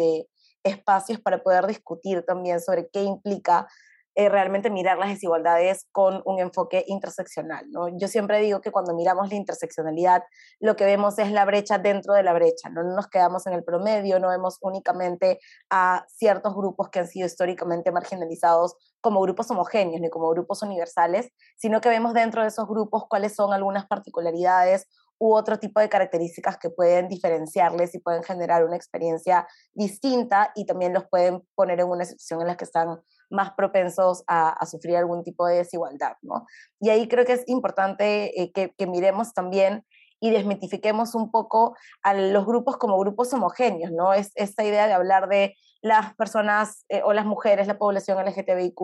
espacios 0.63 1.19
para 1.19 1.43
poder 1.43 1.67
discutir 1.67 2.23
también 2.25 2.59
sobre 2.59 2.89
qué 2.89 3.03
implica 3.03 3.67
eh, 4.17 4.29
realmente 4.29 4.69
mirar 4.69 4.97
las 4.97 5.09
desigualdades 5.09 5.87
con 5.91 6.21
un 6.25 6.39
enfoque 6.39 6.85
interseccional. 6.87 7.69
¿no? 7.69 7.89
Yo 7.97 8.07
siempre 8.07 8.39
digo 8.39 8.61
que 8.61 8.71
cuando 8.71 8.95
miramos 8.95 9.29
la 9.29 9.35
interseccionalidad, 9.35 10.23
lo 10.61 10.77
que 10.77 10.85
vemos 10.85 11.19
es 11.19 11.31
la 11.31 11.43
brecha 11.43 11.77
dentro 11.77 12.13
de 12.13 12.23
la 12.23 12.31
brecha, 12.31 12.69
no 12.69 12.83
nos 12.83 13.07
quedamos 13.09 13.45
en 13.45 13.53
el 13.53 13.63
promedio, 13.65 14.19
no 14.19 14.29
vemos 14.29 14.57
únicamente 14.61 15.39
a 15.69 16.05
ciertos 16.07 16.55
grupos 16.55 16.89
que 16.89 16.99
han 16.99 17.07
sido 17.07 17.25
históricamente 17.25 17.91
marginalizados 17.91 18.75
como 19.01 19.21
grupos 19.21 19.51
homogéneos 19.51 19.99
ni 19.99 20.09
como 20.09 20.29
grupos 20.29 20.61
universales, 20.63 21.29
sino 21.57 21.81
que 21.81 21.89
vemos 21.89 22.13
dentro 22.13 22.41
de 22.41 22.47
esos 22.47 22.67
grupos 22.67 23.03
cuáles 23.09 23.35
son 23.35 23.51
algunas 23.51 23.85
particularidades 23.85 24.87
u 25.17 25.33
otro 25.33 25.59
tipo 25.59 25.79
de 25.79 25.89
características 25.89 26.57
que 26.57 26.69
pueden 26.69 27.07
diferenciarles 27.07 27.95
y 27.95 27.99
pueden 27.99 28.23
generar 28.23 28.65
una 28.65 28.75
experiencia 28.75 29.47
distinta 29.73 30.51
y 30.55 30.65
también 30.65 30.93
los 30.93 31.05
pueden 31.07 31.41
poner 31.55 31.79
en 31.79 31.87
una 31.87 32.05
situación 32.05 32.41
en 32.41 32.47
la 32.47 32.57
que 32.57 32.65
están 32.65 32.99
más 33.29 33.51
propensos 33.53 34.23
a, 34.27 34.65
sufrir 34.65 34.97
algún 34.97 35.23
tipo 35.23 35.45
de 35.45 35.57
desigualdad, 35.57 36.17
¿no? 36.21 36.45
Y 36.79 36.89
ahí 36.89 37.07
creo 37.07 37.25
que 37.25 37.33
es 37.33 37.43
importante 37.47 38.41
eh, 38.41 38.51
que, 38.51 38.87
miremos 38.87 39.33
también 39.33 39.85
y 40.19 40.31
desmitifiquemos 40.31 41.13
un 41.13 41.29
poco 41.29 41.75
a 42.01 42.13
los 42.13 42.45
grupos 42.45 42.77
como 42.77 42.97
grupos 42.97 43.33
homogéneos, 43.33 43.91
¿no? 43.91 44.13
Es 44.13 44.31
esta 44.35 44.63
idea 44.63 44.87
de 44.87 44.93
hablar 44.93 45.27
de 45.27 45.55
las 45.81 46.15
personas 46.15 46.83
eh, 46.89 47.01
o 47.03 47.13
las 47.13 47.25
mujeres, 47.25 47.67
la 47.67 47.77
población 47.77 48.17
LGTBIQ, 48.25 48.79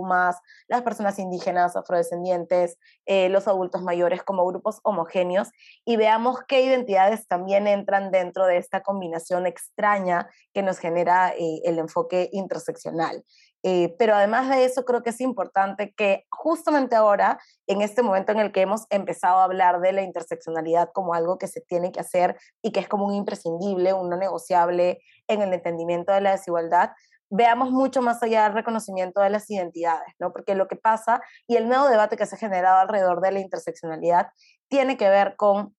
las 0.67 0.81
personas 0.83 1.17
indígenas, 1.17 1.75
afrodescendientes, 1.75 2.77
eh, 3.07 3.29
los 3.29 3.47
adultos 3.47 3.81
mayores 3.81 4.21
como 4.21 4.45
grupos 4.45 4.81
homogéneos 4.83 5.49
y 5.83 5.95
veamos 5.95 6.41
qué 6.47 6.61
identidades 6.61 7.27
también 7.27 7.65
entran 7.65 8.11
dentro 8.11 8.45
de 8.45 8.57
esta 8.57 8.83
combinación 8.83 9.47
extraña 9.47 10.29
que 10.53 10.61
nos 10.61 10.77
genera 10.77 11.29
el 11.29 11.79
enfoque 11.79 12.29
interseccional. 12.33 13.23
Pero 13.63 14.15
además 14.15 14.49
de 14.49 14.65
eso, 14.65 14.85
creo 14.85 15.03
que 15.03 15.11
es 15.11 15.21
importante 15.21 15.93
que 15.95 16.25
justamente 16.29 16.95
ahora, 16.95 17.39
en 17.67 17.81
este 17.81 18.01
momento 18.01 18.31
en 18.31 18.39
el 18.39 18.51
que 18.51 18.61
hemos 18.61 18.85
empezado 18.89 19.39
a 19.39 19.43
hablar 19.43 19.81
de 19.81 19.91
la 19.91 20.01
interseccionalidad 20.01 20.89
como 20.93 21.13
algo 21.13 21.37
que 21.37 21.47
se 21.47 21.61
tiene 21.61 21.91
que 21.91 21.99
hacer 21.99 22.37
y 22.61 22.71
que 22.71 22.79
es 22.79 22.87
como 22.87 23.05
un 23.05 23.13
imprescindible, 23.13 23.93
un 23.93 24.09
no 24.09 24.17
negociable 24.17 25.01
en 25.27 25.41
el 25.41 25.53
entendimiento 25.53 26.11
de 26.11 26.21
la 26.21 26.31
desigualdad, 26.31 26.91
veamos 27.29 27.71
mucho 27.71 28.01
más 28.01 28.21
allá 28.21 28.43
del 28.43 28.53
reconocimiento 28.53 29.21
de 29.21 29.29
las 29.29 29.49
identidades, 29.49 30.13
¿no? 30.19 30.33
Porque 30.33 30.53
lo 30.53 30.67
que 30.67 30.75
pasa 30.75 31.21
y 31.47 31.55
el 31.55 31.67
nuevo 31.69 31.87
debate 31.87 32.17
que 32.17 32.25
se 32.25 32.35
ha 32.35 32.39
generado 32.39 32.79
alrededor 32.79 33.21
de 33.21 33.31
la 33.31 33.39
interseccionalidad 33.39 34.27
tiene 34.67 34.97
que 34.97 35.09
ver 35.09 35.35
con 35.37 35.73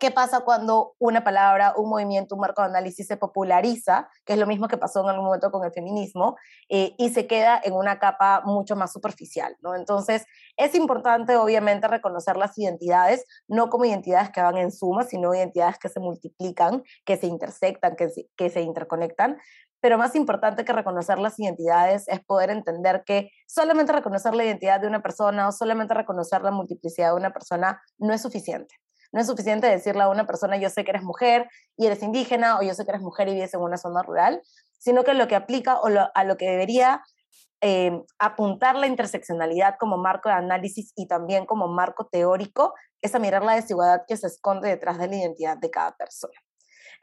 ¿Qué 0.00 0.10
pasa 0.10 0.40
cuando 0.40 0.94
una 0.98 1.24
palabra, 1.24 1.74
un 1.76 1.88
movimiento, 1.88 2.34
un 2.34 2.40
marco 2.40 2.62
de 2.62 2.68
análisis 2.68 3.06
se 3.06 3.16
populariza, 3.16 4.08
que 4.24 4.34
es 4.34 4.38
lo 4.38 4.46
mismo 4.46 4.68
que 4.68 4.78
pasó 4.78 5.02
en 5.02 5.08
algún 5.08 5.26
momento 5.26 5.50
con 5.50 5.64
el 5.64 5.72
feminismo, 5.72 6.36
eh, 6.68 6.94
y 6.98 7.10
se 7.10 7.26
queda 7.26 7.60
en 7.62 7.74
una 7.74 7.98
capa 7.98 8.42
mucho 8.44 8.76
más 8.76 8.92
superficial? 8.92 9.56
¿no? 9.60 9.74
Entonces, 9.74 10.26
es 10.56 10.74
importante, 10.74 11.36
obviamente, 11.36 11.88
reconocer 11.88 12.36
las 12.36 12.56
identidades, 12.58 13.24
no 13.48 13.68
como 13.70 13.84
identidades 13.84 14.30
que 14.30 14.42
van 14.42 14.56
en 14.56 14.72
suma, 14.72 15.04
sino 15.04 15.34
identidades 15.34 15.78
que 15.78 15.88
se 15.88 16.00
multiplican, 16.00 16.82
que 17.04 17.16
se 17.16 17.26
intersectan, 17.26 17.96
que 17.96 18.08
que 18.36 18.50
se 18.50 18.60
interconectan, 18.60 19.38
pero 19.84 19.98
más 19.98 20.14
importante 20.14 20.64
que 20.64 20.72
reconocer 20.72 21.18
las 21.18 21.38
identidades 21.38 22.08
es 22.08 22.24
poder 22.24 22.48
entender 22.48 23.04
que 23.04 23.30
solamente 23.46 23.92
reconocer 23.92 24.34
la 24.34 24.42
identidad 24.42 24.80
de 24.80 24.86
una 24.86 25.02
persona 25.02 25.46
o 25.46 25.52
solamente 25.52 25.92
reconocer 25.92 26.40
la 26.40 26.50
multiplicidad 26.50 27.10
de 27.10 27.16
una 27.16 27.34
persona 27.34 27.82
no 27.98 28.14
es 28.14 28.22
suficiente. 28.22 28.76
No 29.14 29.20
es 29.20 29.28
suficiente 29.28 29.68
decirle 29.68 30.02
a 30.02 30.08
una 30.08 30.26
persona, 30.26 30.56
yo 30.56 30.68
sé 30.70 30.82
que 30.82 30.90
eres 30.90 31.04
mujer 31.04 31.48
y 31.76 31.86
eres 31.86 32.02
indígena, 32.02 32.58
o 32.58 32.62
yo 32.62 32.74
sé 32.74 32.84
que 32.84 32.90
eres 32.90 33.00
mujer 33.00 33.28
y 33.28 33.34
vives 33.34 33.54
en 33.54 33.60
una 33.60 33.76
zona 33.76 34.02
rural, 34.02 34.42
sino 34.76 35.04
que 35.04 35.14
lo 35.14 35.28
que 35.28 35.36
aplica 35.36 35.78
o 35.78 35.86
a 36.12 36.24
lo 36.24 36.36
que 36.36 36.50
debería 36.50 37.00
eh, 37.60 37.92
apuntar 38.18 38.74
la 38.74 38.88
interseccionalidad 38.88 39.76
como 39.78 39.98
marco 39.98 40.28
de 40.28 40.34
análisis 40.34 40.92
y 40.96 41.06
también 41.06 41.46
como 41.46 41.68
marco 41.68 42.08
teórico 42.10 42.74
es 43.00 43.14
a 43.14 43.20
mirar 43.20 43.44
la 43.44 43.54
desigualdad 43.54 44.02
que 44.08 44.16
se 44.16 44.26
esconde 44.26 44.68
detrás 44.68 44.98
de 44.98 45.06
la 45.06 45.14
identidad 45.14 45.58
de 45.58 45.70
cada 45.70 45.96
persona. 45.96 46.34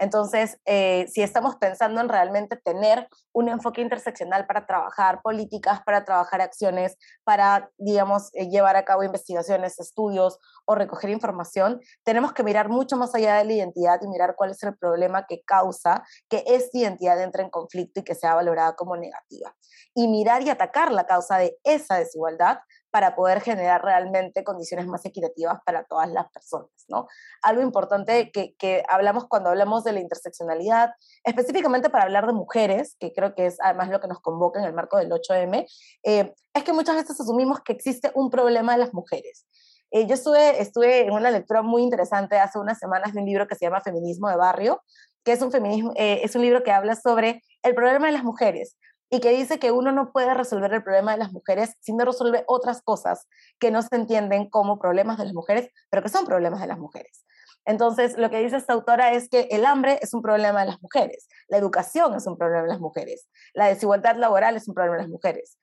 Entonces, 0.02 0.58
eh, 0.66 1.06
si 1.14 1.22
estamos 1.22 1.58
pensando 1.58 2.02
en 2.02 2.10
realmente 2.10 2.58
tener 2.58 3.08
un 3.34 3.50
enfoque 3.50 3.82
interseccional 3.82 4.48
para 4.48 4.66
trabajar 4.66 5.22
políticas, 5.22 5.82
para 5.86 6.04
trabajar 6.04 6.42
acciones, 6.42 6.98
para, 7.24 7.70
digamos, 7.78 8.32
eh, 8.34 8.50
llevar 8.50 8.78
a 8.78 8.84
cabo 8.84 9.04
investigaciones, 9.04 9.80
estudios 9.80 10.40
o 10.66 10.74
recoger 10.74 11.12
información, 11.12 11.80
tenemos 12.04 12.34
que 12.34 12.42
mirar 12.42 12.68
mucho 12.68 12.98
más 12.98 13.14
allá 13.14 13.36
de 13.36 13.46
la 13.46 13.54
identidad 13.54 14.00
y 14.02 14.08
mirar 14.08 14.34
cuál 14.36 14.50
es 14.50 14.64
el 14.64 14.76
problema 14.76 15.28
que 15.28 15.44
causa 15.44 16.04
que 16.28 16.44
esta 16.48 16.80
identidad 16.80 17.22
entre 17.22 17.44
en 17.44 17.52
conflicto 17.52 18.00
y 18.00 18.04
que 18.04 18.16
sea 18.16 18.34
valorada 18.34 18.76
como 18.76 18.98
negativa. 18.98 19.56
Y 19.94 20.08
mirar 20.08 20.42
y 20.42 20.50
atacar 20.50 20.92
la 20.92 21.06
causa 21.06 21.38
de 21.38 21.60
esa 21.64 21.98
desigualdad 21.98 22.58
para 22.92 23.16
poder 23.16 23.42
generar 23.42 23.84
realmente 23.84 24.44
condiciones 24.44 24.86
más 24.86 25.06
equitativas 25.06 25.60
para 25.66 25.86
todas 25.86 26.10
las 26.12 26.30
personas, 26.32 26.70
¿no? 26.88 27.08
Algo 27.42 27.62
importante 27.62 28.32
que, 28.32 28.54
que, 28.58 28.84
hablamos 28.88 29.28
cuando 29.28 29.50
hablamos 29.50 29.84
de 29.84 29.94
la 29.94 30.02
interseccionalidad, 30.02 30.92
específicamente 31.24 31.90
para 31.90 32.04
hablar 32.04 32.28
de 32.28 32.34
mujeres, 32.34 32.98
que 33.00 33.14
creo 33.14 33.34
que 33.34 33.48
es 33.48 33.58
además 33.62 33.90
lo 33.90 34.00
que 34.00 34.08
nos 34.08 34.20
convoca 34.20 34.60
en 34.60 34.66
el 34.66 34.74
marco 34.74 34.98
del 34.98 35.10
8M, 35.10 35.66
eh, 36.04 36.34
es 36.54 36.64
que 36.64 36.74
muchas 36.74 36.96
veces 36.96 37.20
asumimos 37.20 37.62
que 37.62 37.74
existe 37.74 38.12
un 38.14 38.30
problema 38.30 38.74
de 38.74 38.80
las 38.80 38.94
mujeres. 38.94 39.48
Eh, 39.92 40.08
yo 40.08 40.14
estuve, 40.14 40.62
estuve 40.62 41.06
en 41.06 41.12
una 41.12 41.32
lectura 41.32 41.62
muy 41.62 41.82
interesante 41.82 42.40
hace 42.40 42.60
unas 42.60 42.80
semanas 42.80 43.14
de 43.14 43.20
un 43.20 43.26
libro 43.26 43.48
que 43.48 43.56
se 43.56 43.66
llama 43.66 43.82
Feminismo 43.82 44.30
de 44.30 44.38
Barrio, 44.38 44.82
que 45.24 45.34
es 45.34 45.42
un, 45.42 45.52
feminismo, 45.52 45.92
eh, 45.96 46.22
es 46.24 46.36
un 46.36 46.42
libro 46.42 46.64
que 46.64 46.72
habla 46.72 46.96
sobre 46.96 47.42
el 47.64 47.76
problema 47.76 48.08
de 48.08 48.14
las 48.14 48.24
mujeres, 48.24 48.78
y 49.12 49.20
que 49.20 49.32
dice 49.32 49.60
que 49.60 49.72
uno 49.72 49.92
no 49.92 50.12
puede 50.12 50.34
resolver 50.34 50.74
el 50.74 50.84
problema 50.84 51.12
de 51.12 51.18
las 51.18 51.34
mujeres 51.34 51.76
si 51.82 51.94
no 51.94 52.06
resuelve 52.06 52.46
otras 52.48 52.82
cosas 52.82 53.28
que 53.60 53.70
no 53.70 53.82
se 53.82 53.94
entienden 53.96 54.50
como 54.50 54.80
problemas 54.80 55.18
de 55.18 55.26
las 55.26 55.34
mujeres, 55.34 55.70
pero 55.90 56.02
que 56.02 56.10
son 56.10 56.26
problemas 56.26 56.62
de 56.62 56.68
las 56.68 56.80
mujeres. 56.80 57.26
Entonces, 57.66 58.18
lo 58.18 58.30
que 58.30 58.40
dice 58.40 58.56
esta 58.56 58.74
autora 58.74 59.12
es 59.12 59.30
que 59.30 59.50
el 59.52 59.66
hambre 59.66 60.00
es 60.02 60.14
un 60.14 60.22
problema 60.22 60.62
de 60.62 60.68
las 60.68 60.82
mujeres, 60.82 61.28
la 61.50 61.58
educación 61.58 62.16
es 62.16 62.26
un 62.26 62.38
problema 62.38 62.64
de 62.64 62.70
las 62.70 62.80
mujeres, 62.80 63.28
la 63.54 63.68
desigualdad 63.68 64.16
laboral 64.16 64.56
es 64.56 64.68
un 64.68 64.74
problema 64.74 64.96
de 64.96 65.04
las 65.04 65.12
mujeres. 65.12 65.60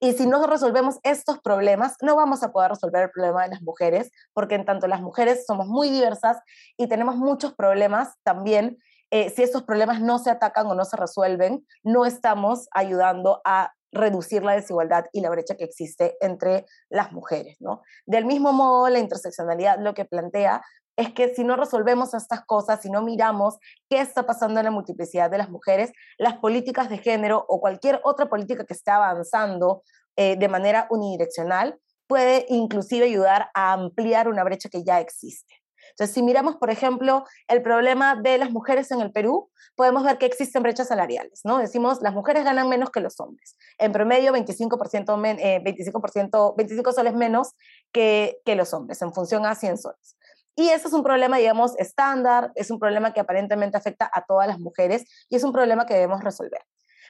Y 0.00 0.14
si 0.14 0.26
no 0.26 0.46
resolvemos 0.46 0.98
estos 1.02 1.38
problemas, 1.40 1.96
no 2.02 2.16
vamos 2.16 2.42
a 2.42 2.50
poder 2.50 2.70
resolver 2.70 3.04
el 3.04 3.10
problema 3.10 3.44
de 3.44 3.50
las 3.50 3.62
mujeres, 3.62 4.10
porque 4.32 4.56
en 4.56 4.64
tanto 4.64 4.88
las 4.88 5.00
mujeres 5.00 5.44
somos 5.46 5.68
muy 5.68 5.90
diversas 5.90 6.38
y 6.76 6.88
tenemos 6.88 7.16
muchos 7.16 7.54
problemas 7.54 8.14
también 8.24 8.78
eh, 9.10 9.30
si 9.30 9.42
estos 9.42 9.64
problemas 9.64 10.00
no 10.00 10.18
se 10.18 10.30
atacan 10.30 10.66
o 10.66 10.74
no 10.74 10.84
se 10.84 10.96
resuelven, 10.96 11.66
no 11.82 12.06
estamos 12.06 12.68
ayudando 12.72 13.40
a 13.44 13.72
reducir 13.92 14.44
la 14.44 14.52
desigualdad 14.52 15.06
y 15.12 15.20
la 15.20 15.30
brecha 15.30 15.56
que 15.56 15.64
existe 15.64 16.16
entre 16.20 16.66
las 16.88 17.12
mujeres. 17.12 17.56
¿no? 17.60 17.82
Del 18.06 18.24
mismo 18.24 18.52
modo, 18.52 18.88
la 18.88 19.00
interseccionalidad 19.00 19.78
lo 19.80 19.94
que 19.94 20.04
plantea 20.04 20.62
es 20.96 21.12
que 21.12 21.34
si 21.34 21.44
no 21.44 21.56
resolvemos 21.56 22.14
estas 22.14 22.44
cosas, 22.44 22.82
si 22.82 22.90
no 22.90 23.02
miramos 23.02 23.58
qué 23.88 24.00
está 24.00 24.26
pasando 24.26 24.60
en 24.60 24.64
la 24.64 24.70
multiplicidad 24.70 25.30
de 25.30 25.38
las 25.38 25.48
mujeres, 25.48 25.92
las 26.18 26.36
políticas 26.38 26.90
de 26.90 26.98
género 26.98 27.44
o 27.48 27.60
cualquier 27.60 28.00
otra 28.04 28.28
política 28.28 28.64
que 28.64 28.74
esté 28.74 28.90
avanzando 28.90 29.82
eh, 30.16 30.36
de 30.36 30.48
manera 30.48 30.86
unidireccional 30.90 31.78
puede 32.06 32.44
inclusive 32.48 33.06
ayudar 33.06 33.50
a 33.54 33.72
ampliar 33.72 34.28
una 34.28 34.44
brecha 34.44 34.68
que 34.68 34.84
ya 34.84 35.00
existe. 35.00 35.59
Entonces, 35.90 36.14
si 36.14 36.22
miramos, 36.22 36.56
por 36.56 36.70
ejemplo, 36.70 37.24
el 37.48 37.62
problema 37.62 38.16
de 38.16 38.38
las 38.38 38.50
mujeres 38.50 38.90
en 38.90 39.00
el 39.00 39.12
Perú, 39.12 39.50
podemos 39.76 40.04
ver 40.04 40.18
que 40.18 40.26
existen 40.26 40.62
brechas 40.62 40.88
salariales, 40.88 41.40
¿no? 41.44 41.58
Decimos, 41.58 42.00
las 42.02 42.14
mujeres 42.14 42.44
ganan 42.44 42.68
menos 42.68 42.90
que 42.90 43.00
los 43.00 43.18
hombres. 43.20 43.56
En 43.78 43.92
promedio, 43.92 44.32
25%, 44.32 45.16
25%, 45.62 46.54
25 46.56 46.92
soles 46.92 47.14
menos 47.14 47.54
que, 47.92 48.38
que 48.44 48.56
los 48.56 48.74
hombres, 48.74 49.00
en 49.02 49.12
función 49.12 49.46
a 49.46 49.54
100 49.54 49.78
soles. 49.78 50.16
Y 50.56 50.68
eso 50.68 50.88
es 50.88 50.94
un 50.94 51.02
problema, 51.02 51.38
digamos, 51.38 51.78
estándar, 51.78 52.52
es 52.54 52.70
un 52.70 52.78
problema 52.78 53.14
que 53.14 53.20
aparentemente 53.20 53.78
afecta 53.78 54.10
a 54.12 54.24
todas 54.26 54.46
las 54.46 54.58
mujeres 54.58 55.04
y 55.28 55.36
es 55.36 55.44
un 55.44 55.52
problema 55.52 55.86
que 55.86 55.94
debemos 55.94 56.22
resolver. 56.22 56.60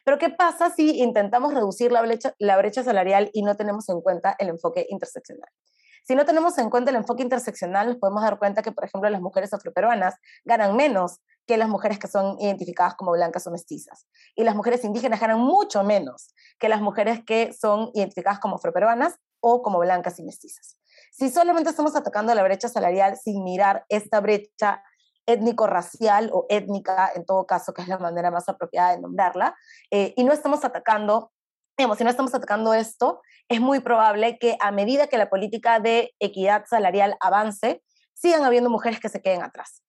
Pero 0.04 0.18
¿qué 0.18 0.30
pasa 0.30 0.70
si 0.70 1.00
intentamos 1.00 1.52
reducir 1.52 1.92
la 1.92 2.02
brecha, 2.02 2.34
la 2.38 2.56
brecha 2.56 2.82
salarial 2.82 3.30
y 3.32 3.42
no 3.42 3.56
tenemos 3.56 3.88
en 3.88 4.00
cuenta 4.00 4.36
el 4.38 4.48
enfoque 4.48 4.86
interseccional? 4.88 5.48
Si 6.10 6.16
no 6.16 6.24
tenemos 6.24 6.58
en 6.58 6.70
cuenta 6.70 6.90
el 6.90 6.96
enfoque 6.96 7.22
interseccional, 7.22 7.86
nos 7.86 7.98
podemos 7.98 8.20
dar 8.24 8.36
cuenta 8.36 8.62
que, 8.62 8.72
por 8.72 8.84
ejemplo, 8.84 9.08
las 9.08 9.20
mujeres 9.20 9.54
afroperuanas 9.54 10.16
ganan 10.44 10.74
menos 10.74 11.20
que 11.46 11.56
las 11.56 11.68
mujeres 11.68 12.00
que 12.00 12.08
son 12.08 12.36
identificadas 12.40 12.96
como 12.96 13.12
blancas 13.12 13.46
o 13.46 13.52
mestizas. 13.52 14.08
Y 14.34 14.42
las 14.42 14.56
mujeres 14.56 14.82
indígenas 14.82 15.20
ganan 15.20 15.38
mucho 15.38 15.84
menos 15.84 16.34
que 16.58 16.68
las 16.68 16.80
mujeres 16.80 17.22
que 17.24 17.52
son 17.52 17.92
identificadas 17.94 18.40
como 18.40 18.56
afroperuanas 18.56 19.20
o 19.38 19.62
como 19.62 19.78
blancas 19.78 20.18
y 20.18 20.24
mestizas. 20.24 20.76
Si 21.12 21.30
solamente 21.30 21.70
estamos 21.70 21.94
atacando 21.94 22.34
la 22.34 22.42
brecha 22.42 22.68
salarial 22.68 23.16
sin 23.16 23.44
mirar 23.44 23.84
esta 23.88 24.18
brecha 24.18 24.82
étnico-racial 25.26 26.30
o 26.32 26.44
étnica, 26.48 27.12
en 27.14 27.24
todo 27.24 27.46
caso, 27.46 27.72
que 27.72 27.82
es 27.82 27.88
la 27.88 27.98
manera 27.98 28.32
más 28.32 28.48
apropiada 28.48 28.96
de 28.96 29.00
nombrarla, 29.00 29.56
eh, 29.92 30.12
y 30.16 30.24
no 30.24 30.32
estamos 30.32 30.64
atacando 30.64 31.30
si 31.96 32.04
no 32.04 32.10
estamos 32.10 32.34
atacando 32.34 32.74
esto, 32.74 33.20
es 33.48 33.60
muy 33.60 33.80
probable 33.80 34.38
que 34.38 34.56
a 34.60 34.70
medida 34.70 35.06
que 35.06 35.18
la 35.18 35.30
política 35.30 35.80
de 35.80 36.14
equidad 36.20 36.64
salarial 36.68 37.16
avance, 37.20 37.82
sigan 38.14 38.44
habiendo 38.44 38.70
mujeres 38.70 39.00
que 39.00 39.08
se 39.08 39.22
queden 39.22 39.42
atrás. 39.42 39.82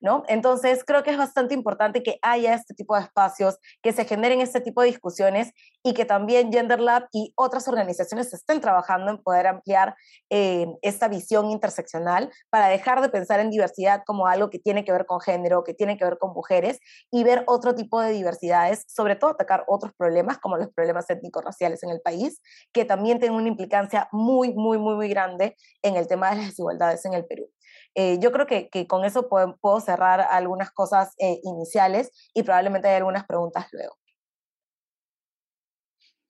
¿No? 0.00 0.22
Entonces, 0.28 0.84
creo 0.84 1.02
que 1.02 1.10
es 1.10 1.18
bastante 1.18 1.54
importante 1.54 2.02
que 2.02 2.18
haya 2.22 2.54
este 2.54 2.74
tipo 2.74 2.94
de 2.96 3.02
espacios, 3.02 3.58
que 3.82 3.92
se 3.92 4.04
generen 4.04 4.40
este 4.40 4.60
tipo 4.60 4.82
de 4.82 4.88
discusiones 4.88 5.52
y 5.82 5.94
que 5.94 6.04
también 6.04 6.52
Gender 6.52 6.80
Lab 6.80 7.08
y 7.12 7.32
otras 7.36 7.68
organizaciones 7.68 8.32
estén 8.32 8.60
trabajando 8.60 9.10
en 9.10 9.22
poder 9.22 9.46
ampliar 9.46 9.94
eh, 10.30 10.66
esta 10.82 11.08
visión 11.08 11.50
interseccional 11.50 12.30
para 12.50 12.68
dejar 12.68 13.00
de 13.00 13.08
pensar 13.08 13.40
en 13.40 13.50
diversidad 13.50 14.02
como 14.06 14.26
algo 14.26 14.50
que 14.50 14.58
tiene 14.58 14.84
que 14.84 14.92
ver 14.92 15.06
con 15.06 15.20
género, 15.20 15.64
que 15.64 15.74
tiene 15.74 15.96
que 15.96 16.04
ver 16.04 16.18
con 16.18 16.32
mujeres 16.32 16.78
y 17.10 17.24
ver 17.24 17.44
otro 17.46 17.74
tipo 17.74 18.00
de 18.00 18.12
diversidades, 18.12 18.84
sobre 18.88 19.16
todo 19.16 19.30
atacar 19.30 19.64
otros 19.68 19.92
problemas 19.96 20.38
como 20.38 20.56
los 20.56 20.68
problemas 20.72 21.08
étnico-raciales 21.08 21.82
en 21.82 21.90
el 21.90 22.00
país, 22.00 22.40
que 22.72 22.84
también 22.84 23.18
tienen 23.18 23.36
una 23.38 23.48
implicancia 23.48 24.08
muy, 24.12 24.54
muy, 24.54 24.78
muy, 24.78 24.94
muy 24.94 25.08
grande 25.08 25.56
en 25.82 25.96
el 25.96 26.06
tema 26.06 26.30
de 26.30 26.36
las 26.36 26.46
desigualdades 26.46 27.04
en 27.04 27.14
el 27.14 27.24
Perú. 27.26 27.48
Eh, 27.96 28.18
yo 28.20 28.30
creo 28.30 28.46
que, 28.46 28.68
que, 28.68 28.86
con 28.86 29.04
eso 29.04 29.28
puedo, 29.28 29.56
puedo 29.56 29.80
cerrar 29.80 30.20
algunas 30.20 30.70
cosas 30.70 31.14
eh, 31.18 31.40
iniciales 31.42 32.10
y 32.34 32.42
probablemente 32.42 32.88
hay 32.88 32.96
algunas 32.96 33.26
preguntas 33.26 33.66
luego. 33.72 33.96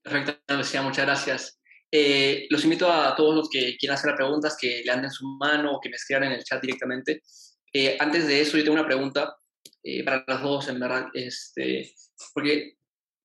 Perfecto, 0.03 0.57
Lucía, 0.57 0.83
muchas 0.83 1.05
gracias. 1.05 1.61
Eh, 1.91 2.47
los 2.51 2.65
invito 2.65 2.91
a 2.91 3.15
todos 3.17 3.35
los 3.35 3.49
que 3.49 3.77
quieran 3.77 3.97
hacer 3.97 4.15
preguntas 4.15 4.57
que 4.61 4.83
le 4.85 4.93
anden 4.93 5.11
su 5.11 5.27
mano 5.39 5.73
o 5.73 5.81
que 5.81 5.89
me 5.89 5.97
escriban 5.97 6.25
en 6.25 6.33
el 6.33 6.45
chat 6.45 6.61
directamente. 6.61 7.23
Eh, 7.73 7.97
antes 7.99 8.27
de 8.27 8.41
eso, 8.41 8.57
yo 8.57 8.65
tengo 8.65 8.79
una 8.79 8.87
pregunta 8.87 9.37
eh, 9.83 10.05
para 10.05 10.25
las 10.27 10.43
dos, 10.43 10.69
en 10.69 10.81
verdad, 10.81 11.07
este, 11.15 11.93
porque 12.35 12.75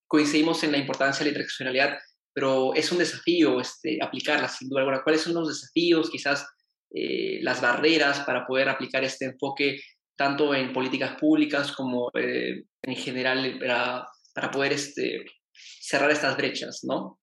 coincidimos 0.06 0.62
en 0.64 0.72
la 0.72 0.78
importancia 0.78 1.20
de 1.20 1.26
la 1.26 1.36
interseccionalidad, 1.36 1.98
pero 2.32 2.74
es 2.74 2.90
un 2.92 2.98
desafío 2.98 3.60
este, 3.60 3.98
aplicarla, 4.02 4.48
sin 4.48 4.68
duda 4.68 4.80
alguna. 4.80 5.02
¿Cuáles 5.02 5.22
son 5.22 5.34
los 5.34 5.48
desafíos, 5.48 6.10
quizás 6.10 6.46
eh, 6.94 7.38
las 7.42 7.60
barreras 7.60 8.20
para 8.20 8.46
poder 8.46 8.68
aplicar 8.68 9.04
este 9.04 9.26
enfoque 9.26 9.80
tanto 10.16 10.54
en 10.54 10.72
políticas 10.72 11.18
públicas 11.18 11.72
como 11.72 12.10
en 12.14 12.96
general 12.96 13.58
para, 13.58 14.06
para 14.34 14.50
poder 14.50 14.74
este, 14.74 15.24
cerrar 15.52 16.10
estas 16.10 16.36
brechas, 16.36 16.80
¿no? 16.84 17.18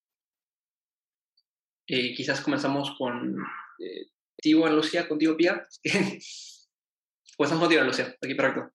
quizás 1.85 2.41
comenzamos 2.41 2.95
con 2.99 3.35
eh, 3.79 4.05
contigo, 4.35 4.67
Lucía, 4.69 5.07
contigo, 5.07 5.35
Pia. 5.35 5.67
¿O 7.37 7.43
estamos 7.43 7.63
contigo, 7.63 7.83
Lucía? 7.83 8.15
Aquí, 8.21 8.35
perfecto. 8.35 8.71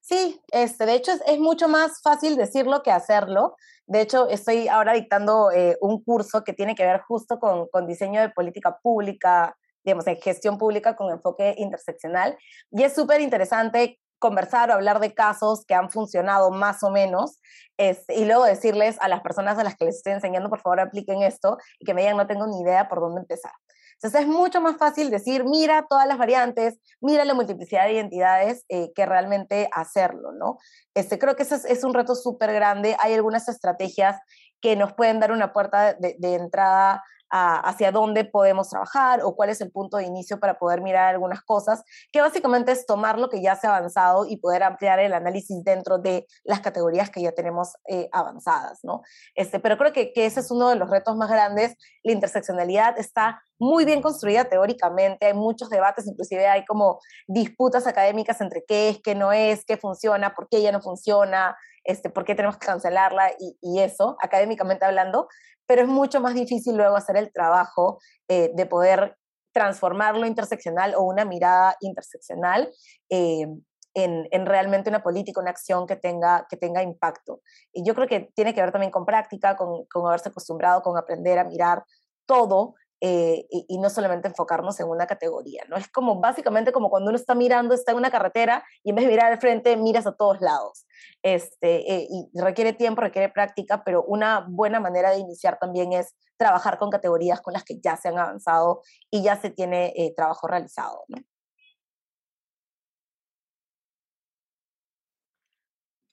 Sí, 0.00 0.40
este, 0.52 0.86
de 0.86 0.94
hecho 0.94 1.12
es, 1.26 1.38
mucho 1.38 1.68
más 1.68 2.00
fácil 2.02 2.36
decirlo 2.36 2.82
que 2.82 2.90
hacerlo. 2.90 3.56
De 3.86 4.00
hecho, 4.00 4.28
estoy 4.28 4.68
ahora 4.68 4.94
dictando 4.94 5.50
eh, 5.50 5.76
un 5.80 6.02
curso 6.02 6.44
que 6.44 6.54
tiene 6.54 6.74
que 6.74 6.84
ver 6.84 7.00
justo 7.02 7.38
con, 7.38 7.68
con 7.68 7.86
diseño 7.86 8.20
de 8.20 8.30
política 8.30 8.78
pública, 8.82 9.56
digamos, 9.84 10.06
en 10.06 10.16
gestión 10.20 10.58
pública 10.58 10.96
con 10.96 11.10
enfoque 11.10 11.54
interseccional. 11.58 12.36
Y 12.70 12.82
es 12.82 12.94
súper 12.94 13.20
interesante 13.20 13.98
conversar 14.18 14.70
o 14.70 14.74
hablar 14.74 15.00
de 15.00 15.14
casos 15.14 15.64
que 15.64 15.74
han 15.74 15.90
funcionado 15.90 16.50
más 16.50 16.82
o 16.82 16.90
menos 16.90 17.40
este, 17.76 18.16
y 18.16 18.24
luego 18.24 18.44
decirles 18.44 18.96
a 19.00 19.08
las 19.08 19.20
personas 19.20 19.58
a 19.58 19.64
las 19.64 19.76
que 19.76 19.84
les 19.84 19.96
estoy 19.96 20.12
enseñando, 20.12 20.50
por 20.50 20.60
favor, 20.60 20.80
apliquen 20.80 21.22
esto 21.22 21.58
y 21.78 21.84
que 21.84 21.94
me 21.94 22.02
digan, 22.02 22.16
no 22.16 22.26
tengo 22.26 22.46
ni 22.46 22.60
idea 22.60 22.88
por 22.88 23.00
dónde 23.00 23.20
empezar. 23.20 23.52
Entonces 23.94 24.20
es 24.20 24.26
mucho 24.28 24.60
más 24.60 24.76
fácil 24.76 25.10
decir, 25.10 25.44
mira 25.44 25.86
todas 25.88 26.06
las 26.06 26.18
variantes, 26.18 26.78
mira 27.00 27.24
la 27.24 27.34
multiplicidad 27.34 27.86
de 27.86 27.94
identidades, 27.94 28.64
eh, 28.68 28.92
que 28.94 29.06
realmente 29.06 29.68
hacerlo, 29.72 30.30
¿no? 30.32 30.58
Este, 30.94 31.18
creo 31.18 31.34
que 31.34 31.42
ese 31.42 31.56
es, 31.56 31.82
un 31.82 31.94
reto 31.94 32.14
súper 32.14 32.52
grande. 32.52 32.96
Hay 33.00 33.14
algunas 33.14 33.48
estrategias 33.48 34.20
que 34.60 34.76
nos 34.76 34.92
pueden 34.92 35.18
dar 35.18 35.32
una 35.32 35.52
puerta 35.52 35.94
de 35.94 36.34
entrada 36.34 37.02
hacia 37.30 37.92
dónde 37.92 38.24
podemos 38.24 38.70
trabajar 38.70 39.20
o 39.22 39.34
cuál 39.34 39.50
es 39.50 39.60
el 39.60 39.70
punto 39.70 39.96
de 39.96 40.04
inicio 40.04 40.40
para 40.40 40.58
poder 40.58 40.80
mirar 40.80 41.14
algunas 41.14 41.42
cosas, 41.42 41.82
que 42.12 42.20
básicamente 42.20 42.72
es 42.72 42.86
tomar 42.86 43.18
lo 43.18 43.28
que 43.28 43.42
ya 43.42 43.56
se 43.56 43.66
ha 43.66 43.76
avanzado 43.76 44.26
y 44.26 44.38
poder 44.38 44.62
ampliar 44.62 44.98
el 44.98 45.12
análisis 45.12 45.62
dentro 45.64 45.98
de 45.98 46.26
las 46.44 46.60
categorías 46.60 47.10
que 47.10 47.22
ya 47.22 47.32
tenemos 47.32 47.74
eh, 47.88 48.08
avanzadas, 48.12 48.80
¿no? 48.82 49.02
Este, 49.34 49.60
pero 49.60 49.76
creo 49.76 49.92
que, 49.92 50.12
que 50.12 50.26
ese 50.26 50.40
es 50.40 50.50
uno 50.50 50.68
de 50.68 50.76
los 50.76 50.90
retos 50.90 51.16
más 51.16 51.30
grandes. 51.30 51.76
La 52.02 52.12
interseccionalidad 52.12 52.98
está 52.98 53.42
muy 53.58 53.84
bien 53.84 54.02
construida 54.02 54.44
teóricamente, 54.44 55.26
hay 55.26 55.34
muchos 55.34 55.68
debates, 55.68 56.06
inclusive 56.06 56.46
hay 56.46 56.64
como 56.64 57.00
disputas 57.26 57.86
académicas 57.86 58.40
entre 58.40 58.64
qué 58.66 58.88
es, 58.88 59.00
qué 59.02 59.14
no 59.14 59.32
es, 59.32 59.64
qué 59.64 59.76
funciona, 59.76 60.34
por 60.34 60.48
qué 60.48 60.62
ya 60.62 60.72
no 60.72 60.80
funciona, 60.80 61.56
este, 61.84 62.10
por 62.10 62.24
qué 62.24 62.34
tenemos 62.34 62.56
que 62.58 62.66
cancelarla 62.66 63.32
y, 63.38 63.58
y 63.60 63.80
eso, 63.80 64.16
académicamente 64.20 64.84
hablando, 64.84 65.28
pero 65.68 65.82
es 65.82 65.88
mucho 65.88 66.20
más 66.20 66.34
difícil 66.34 66.76
luego 66.76 66.96
hacer 66.96 67.16
el 67.16 67.30
trabajo 67.30 68.00
eh, 68.26 68.50
de 68.54 68.66
poder 68.66 69.16
transformar 69.52 70.16
lo 70.16 70.26
interseccional 70.26 70.94
o 70.96 71.02
una 71.02 71.24
mirada 71.24 71.76
interseccional 71.80 72.70
eh, 73.10 73.46
en, 73.94 74.28
en, 74.30 74.46
realmente 74.46 74.88
una 74.88 75.02
política, 75.02 75.40
una 75.40 75.50
acción 75.50 75.86
que 75.86 75.96
tenga, 75.96 76.46
que 76.48 76.56
tenga 76.56 76.82
impacto. 76.82 77.42
Y 77.72 77.84
yo 77.84 77.94
creo 77.94 78.06
que 78.06 78.30
tiene 78.34 78.54
que 78.54 78.62
ver 78.62 78.72
también 78.72 78.92
con 78.92 79.04
práctica, 79.04 79.56
con, 79.56 79.84
con 79.86 80.06
haberse 80.06 80.30
acostumbrado, 80.30 80.82
con 80.82 80.96
aprender 80.96 81.38
a 81.38 81.44
mirar 81.44 81.84
todo 82.26 82.74
eh, 83.00 83.46
y, 83.50 83.78
no 83.78 83.90
solamente 83.90 84.26
enfocarnos 84.26 84.80
en 84.80 84.88
una 84.88 85.06
categoría, 85.06 85.62
¿no? 85.68 85.76
Es 85.76 85.88
como 85.88 86.20
básicamente 86.20 86.72
como 86.72 86.90
cuando 86.90 87.10
uno 87.10 87.16
está 87.16 87.36
mirando, 87.36 87.72
está 87.74 87.92
en 87.92 87.98
una 87.98 88.10
carretera 88.10 88.64
y 88.82 88.90
en 88.90 88.96
vez 88.96 89.04
de 89.04 89.12
mirar 89.12 89.32
al 89.32 89.38
frente, 89.38 89.76
miras 89.76 90.06
a 90.06 90.16
todos 90.16 90.40
lados. 90.40 90.84
Este, 91.22 91.94
eh, 91.94 92.08
y 92.10 92.40
requiere 92.40 92.72
tiempo, 92.72 93.00
requiere 93.00 93.28
práctica, 93.28 93.84
pero 93.84 94.02
una 94.02 94.46
buena 94.48 94.80
manera 94.80 95.10
de 95.10 95.18
iniciar 95.18 95.58
también 95.60 95.92
es 95.92 96.16
trabajar 96.36 96.78
con 96.78 96.90
categorías 96.90 97.40
con 97.40 97.52
las 97.52 97.64
que 97.64 97.78
ya 97.80 97.96
se 97.96 98.08
han 98.08 98.18
avanzado 98.18 98.82
y 99.10 99.22
ya 99.22 99.36
se 99.36 99.50
tiene 99.50 99.92
eh, 99.96 100.12
trabajo 100.16 100.48
realizado, 100.48 101.04
¿no? 101.08 101.18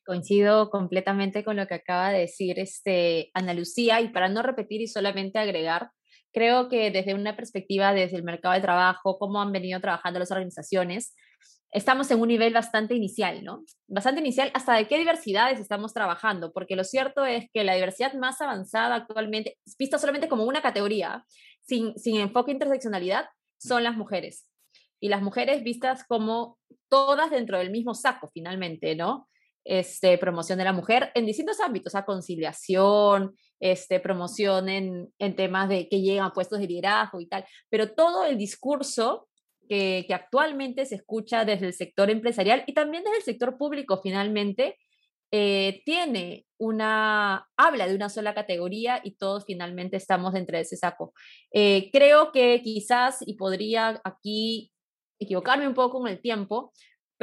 Coincido 0.05 0.69
completamente 0.69 1.43
con 1.43 1.55
lo 1.55 1.65
que 1.65 1.73
acaba 1.73 2.11
de 2.11 2.19
decir 2.19 2.59
este, 2.59 3.31
Ana 3.33 3.55
Lucía 3.55 4.01
y 4.01 4.09
para 4.09 4.29
no 4.29 4.43
repetir 4.43 4.81
y 4.81 4.87
solamente 4.87 5.39
agregar, 5.39 5.89
Creo 6.35 6.67
que 6.67 6.91
desde 6.91 7.13
una 7.13 7.37
perspectiva, 7.37 7.93
desde 7.93 8.17
el 8.17 8.23
mercado 8.23 8.55
de 8.55 8.59
trabajo, 8.59 9.17
cómo 9.17 9.41
han 9.41 9.53
venido 9.53 9.79
trabajando 9.79 10.19
las 10.19 10.31
organizaciones, 10.31 11.15
estamos 11.71 12.11
en 12.11 12.19
un 12.19 12.27
nivel 12.27 12.53
bastante 12.53 12.93
inicial, 12.93 13.41
¿no? 13.41 13.63
Bastante 13.87 14.19
inicial 14.19 14.51
hasta 14.53 14.73
de 14.73 14.85
qué 14.85 14.97
diversidades 14.97 15.61
estamos 15.61 15.93
trabajando, 15.93 16.51
porque 16.51 16.75
lo 16.75 16.83
cierto 16.83 17.25
es 17.25 17.45
que 17.53 17.63
la 17.63 17.75
diversidad 17.75 18.15
más 18.15 18.41
avanzada 18.41 18.95
actualmente, 18.95 19.57
vista 19.79 19.97
solamente 19.97 20.27
como 20.27 20.43
una 20.43 20.61
categoría, 20.61 21.23
sin, 21.61 21.97
sin 21.97 22.17
enfoque 22.17 22.51
interseccionalidad, 22.51 23.27
son 23.57 23.83
las 23.83 23.95
mujeres. 23.95 24.45
Y 24.99 25.07
las 25.07 25.21
mujeres 25.21 25.63
vistas 25.63 26.03
como 26.05 26.57
todas 26.89 27.31
dentro 27.31 27.59
del 27.59 27.71
mismo 27.71 27.93
saco, 27.95 28.29
finalmente, 28.33 28.93
¿no? 28.97 29.29
Este, 29.67 30.19
promoción 30.19 30.59
de 30.59 30.63
la 30.63 30.73
mujer 30.73 31.11
en 31.15 31.25
distintos 31.25 31.59
ámbitos, 31.59 31.95
a 31.95 32.05
conciliación, 32.05 33.35
este, 33.59 33.99
promoción 33.99 34.69
en, 34.69 35.35
temas 35.35 35.69
de 35.69 35.89
que 35.89 36.01
llegan 36.01 36.27
a 36.27 36.33
puestos 36.33 36.59
de 36.59 36.67
liderazgo 36.67 37.19
y 37.19 37.27
tal, 37.27 37.45
pero 37.67 37.91
todo 37.95 38.25
el 38.25 38.37
discurso 38.37 39.27
que, 39.67 40.05
actualmente 40.13 40.85
se 40.85 40.93
escucha 40.93 41.45
desde 41.45 41.65
el 41.65 41.73
sector 41.73 42.11
empresarial 42.11 42.63
y 42.67 42.75
también 42.75 43.03
desde 43.03 43.17
el 43.17 43.23
sector 43.23 43.57
público 43.57 43.99
finalmente, 44.03 44.77
eh, 45.31 45.81
tiene 45.83 46.45
una, 46.59 47.49
habla 47.57 47.87
de 47.87 47.95
una 47.95 48.09
sola 48.09 48.35
categoría 48.35 49.01
y 49.03 49.15
todos 49.15 49.45
finalmente 49.45 49.97
estamos 49.97 50.33
dentro 50.33 50.57
de 50.57 50.61
ese 50.61 50.77
saco. 50.77 51.11
Eh, 51.51 51.89
creo 51.91 52.31
que 52.31 52.61
quizás, 52.61 53.23
y 53.25 53.33
podría 53.33 53.99
aquí 54.03 54.71
equivocarme 55.17 55.67
un 55.67 55.73
poco 55.73 55.99
con 56.01 56.07
el 56.07 56.21
tiempo, 56.21 56.71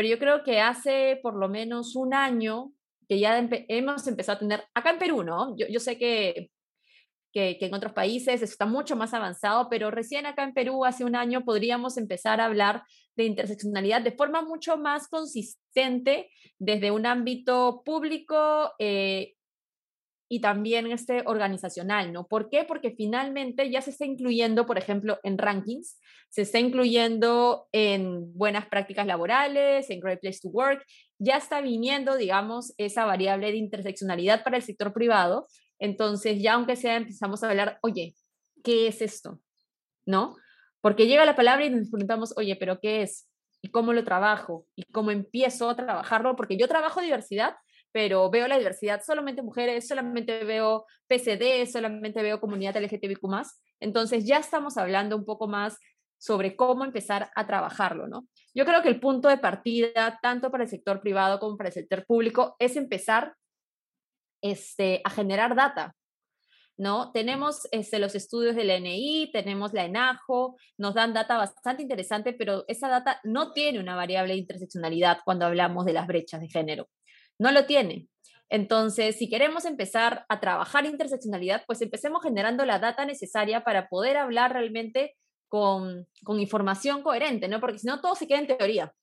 pero 0.02 0.14
yo 0.14 0.18
creo 0.18 0.42
que 0.42 0.60
hace 0.60 1.20
por 1.22 1.36
lo 1.36 1.48
menos 1.48 1.94
un 1.94 2.12
año 2.12 2.72
que 3.08 3.20
ya 3.20 3.38
hemos 3.68 4.04
empezado 4.08 4.34
a 4.34 4.38
tener, 4.40 4.64
acá 4.74 4.90
en 4.90 4.98
Perú, 4.98 5.22
¿no? 5.22 5.54
Yo, 5.56 5.78
sé 5.78 5.96
que, 5.96 6.50
que, 7.32 7.56
que, 7.56 7.66
en 7.66 7.74
otros 7.74 7.92
países 7.92 8.42
está 8.42 8.66
mucho 8.66 8.96
más 8.96 9.14
avanzado, 9.14 9.68
pero 9.70 9.92
recién 9.92 10.26
acá 10.26 10.42
en 10.42 10.54
Perú, 10.54 10.84
hace 10.84 11.04
un 11.04 11.14
año, 11.14 11.44
podríamos 11.44 11.98
empezar 11.98 12.40
a 12.40 12.46
hablar 12.46 12.82
de 13.14 13.26
interseccionalidad 13.26 14.02
de 14.02 14.10
forma 14.10 14.42
mucho 14.42 14.76
más 14.76 15.06
consistente 15.06 16.28
desde 16.58 16.90
un 16.90 17.06
ámbito 17.06 17.82
público 17.84 18.72
eh, 18.80 19.34
y 20.32 20.40
también 20.40 20.90
este 20.90 21.24
organizacional, 21.26 22.10
¿no? 22.10 22.26
¿Por 22.26 22.48
qué? 22.48 22.64
Porque 22.64 22.92
finalmente 22.96 23.70
ya 23.70 23.82
se 23.82 23.90
está 23.90 24.06
incluyendo, 24.06 24.64
por 24.64 24.78
ejemplo, 24.78 25.20
en 25.24 25.36
rankings, 25.36 26.00
se 26.30 26.40
está 26.40 26.58
incluyendo 26.58 27.66
en 27.70 28.32
buenas 28.32 28.64
prácticas 28.64 29.06
laborales, 29.06 29.90
en 29.90 30.00
Great 30.00 30.20
Place 30.22 30.38
to 30.40 30.48
Work, 30.48 30.86
ya 31.18 31.36
está 31.36 31.60
viniendo, 31.60 32.16
digamos, 32.16 32.72
esa 32.78 33.04
variable 33.04 33.52
de 33.52 33.58
interseccionalidad 33.58 34.42
para 34.42 34.56
el 34.56 34.62
sector 34.62 34.94
privado. 34.94 35.48
Entonces, 35.78 36.40
ya 36.40 36.54
aunque 36.54 36.76
sea, 36.76 36.96
empezamos 36.96 37.44
a 37.44 37.50
hablar, 37.50 37.78
oye, 37.82 38.14
¿qué 38.64 38.86
es 38.86 39.02
esto? 39.02 39.38
¿No? 40.06 40.38
Porque 40.80 41.08
llega 41.08 41.26
la 41.26 41.36
palabra 41.36 41.66
y 41.66 41.68
nos 41.68 41.90
preguntamos, 41.90 42.32
oye, 42.38 42.56
¿pero 42.56 42.80
qué 42.80 43.02
es? 43.02 43.28
¿Y 43.60 43.68
cómo 43.68 43.92
lo 43.92 44.02
trabajo? 44.02 44.64
¿Y 44.76 44.84
cómo 44.84 45.10
empiezo 45.10 45.68
a 45.68 45.76
trabajarlo? 45.76 46.36
Porque 46.36 46.56
yo 46.56 46.68
trabajo 46.68 47.02
diversidad, 47.02 47.54
pero 47.92 48.30
veo 48.30 48.48
la 48.48 48.58
diversidad 48.58 49.02
solamente 49.04 49.42
mujeres, 49.42 49.86
solamente 49.86 50.44
veo 50.44 50.86
PCD, 51.06 51.66
solamente 51.70 52.22
veo 52.22 52.40
comunidad 52.40 52.76
LGTBIQ+. 52.76 53.20
Entonces 53.80 54.24
ya 54.26 54.38
estamos 54.38 54.78
hablando 54.78 55.16
un 55.16 55.24
poco 55.24 55.46
más 55.46 55.78
sobre 56.18 56.56
cómo 56.56 56.84
empezar 56.84 57.30
a 57.34 57.46
trabajarlo, 57.46 58.06
¿no? 58.08 58.26
Yo 58.54 58.64
creo 58.64 58.82
que 58.82 58.88
el 58.88 59.00
punto 59.00 59.28
de 59.28 59.38
partida, 59.38 60.18
tanto 60.22 60.50
para 60.50 60.64
el 60.64 60.70
sector 60.70 61.00
privado 61.00 61.38
como 61.38 61.56
para 61.56 61.68
el 61.68 61.74
sector 61.74 62.06
público, 62.06 62.56
es 62.58 62.76
empezar 62.76 63.34
este, 64.40 65.00
a 65.04 65.10
generar 65.10 65.54
data, 65.54 65.94
¿no? 66.76 67.12
Tenemos 67.12 67.68
este, 67.72 67.98
los 67.98 68.14
estudios 68.14 68.56
del 68.56 68.70
NI, 68.82 69.30
tenemos 69.32 69.72
la 69.72 69.84
ENAJO, 69.84 70.56
nos 70.78 70.94
dan 70.94 71.12
data 71.12 71.36
bastante 71.36 71.82
interesante, 71.82 72.32
pero 72.32 72.64
esa 72.68 72.88
data 72.88 73.20
no 73.24 73.52
tiene 73.52 73.80
una 73.80 73.96
variable 73.96 74.34
de 74.34 74.40
interseccionalidad 74.40 75.18
cuando 75.24 75.46
hablamos 75.46 75.84
de 75.84 75.92
las 75.92 76.06
brechas 76.06 76.40
de 76.40 76.48
género 76.48 76.88
no 77.42 77.50
lo 77.50 77.66
tiene. 77.66 78.08
Entonces, 78.48 79.16
si 79.16 79.28
queremos 79.28 79.64
empezar 79.64 80.24
a 80.28 80.38
trabajar 80.38 80.84
interseccionalidad, 80.86 81.64
pues 81.66 81.80
empecemos 81.82 82.22
generando 82.22 82.64
la 82.64 82.78
data 82.78 83.04
necesaria 83.04 83.64
para 83.64 83.88
poder 83.88 84.16
hablar 84.16 84.52
realmente 84.52 85.16
con, 85.48 86.06
información 86.38 87.02
coherente, 87.02 87.48
¿no? 87.48 87.60
Porque 87.60 87.78
si 87.78 87.86
no, 87.86 88.00
todo 88.00 88.14
se 88.14 88.26
queda 88.26 88.38
en 88.38 88.46
teoría. 88.46 88.94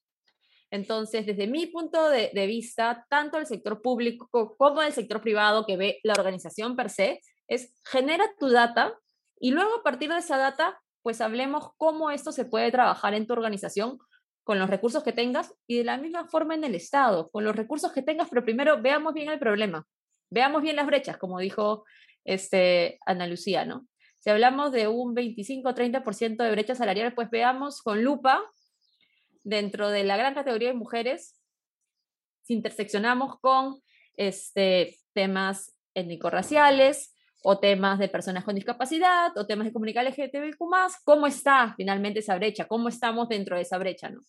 Entonces, 0.71 1.25
desde 1.25 1.47
mi 1.47 1.65
punto 1.65 2.09
de, 2.09 2.47
vista, 2.47 3.05
tanto 3.09 3.37
el 3.37 3.45
sector 3.45 3.81
público 3.81 4.55
como 4.57 4.81
el 4.81 4.93
sector 4.93 5.19
privado 5.21 5.65
que 5.65 5.77
ve 5.77 5.99
la 6.03 6.13
organización 6.13 6.75
per 6.75 6.89
se, 6.89 7.19
es 7.47 7.73
genera 7.83 8.25
tu 8.39 8.49
data 8.49 8.93
y 9.39 9.51
luego 9.51 9.79
a 9.79 9.83
partir 9.83 10.09
de 10.09 10.19
esa 10.19 10.37
data, 10.37 10.79
pues 11.01 11.21
hablemos 11.21 11.71
cómo 11.77 12.11
esto 12.11 12.31
se 12.31 12.45
puede 12.45 12.71
trabajar 12.71 13.15
en 13.15 13.25
tu 13.25 13.33
organización 13.33 13.97
con 14.49 14.57
los 14.57 14.67
recursos 14.67 15.03
que 15.03 15.13
tengas 15.13 15.53
y 15.67 15.77
de 15.77 15.83
la 15.83 15.99
misma 15.99 16.27
forma 16.27 16.55
en 16.55 16.63
el 16.63 16.73
Estado, 16.73 17.29
con 17.29 17.43
los 17.43 17.55
recursos 17.55 17.91
que 17.91 18.01
tengas, 18.01 18.29
pero 18.29 18.43
primero 18.43 18.81
veamos 18.81 19.13
bien 19.13 19.29
el 19.29 19.37
problema, 19.37 19.85
veamos 20.31 20.63
bien 20.63 20.75
las 20.75 20.87
brechas, 20.87 21.17
como 21.17 21.37
dijo 21.37 21.85
este, 22.25 22.97
Ana 23.05 23.27
Lucía, 23.27 23.63
¿no? 23.65 23.87
Si 24.17 24.31
hablamos 24.31 24.71
de 24.71 24.87
un 24.87 25.15
25-30% 25.15 26.37
de 26.43 26.49
brecha 26.49 26.73
salarial, 26.73 27.13
pues 27.13 27.29
veamos 27.29 27.83
con 27.83 28.03
lupa 28.03 28.41
dentro 29.43 29.89
de 29.89 30.03
la 30.03 30.17
gran 30.17 30.33
categoría 30.33 30.69
de 30.69 30.73
mujeres, 30.73 31.39
si 32.41 32.55
interseccionamos 32.55 33.39
con 33.41 33.79
este, 34.17 34.97
temas 35.13 35.77
étnico-raciales 35.93 37.13
o 37.43 37.59
temas 37.59 37.99
de 37.99 38.09
personas 38.09 38.43
con 38.43 38.55
discapacidad 38.55 39.35
o 39.37 39.45
temas 39.45 39.65
de 39.65 39.73
comunidad 39.73 40.05
LGTBIQ+, 40.07 40.57
¿cómo 41.03 41.27
está 41.27 41.73
finalmente 41.77 42.19
esa 42.19 42.35
brecha? 42.35 42.65
¿Cómo 42.65 42.89
estamos 42.89 43.29
dentro 43.29 43.55
de 43.55 43.61
esa 43.61 43.77
brecha? 43.77 44.09
¿no? 44.09 44.21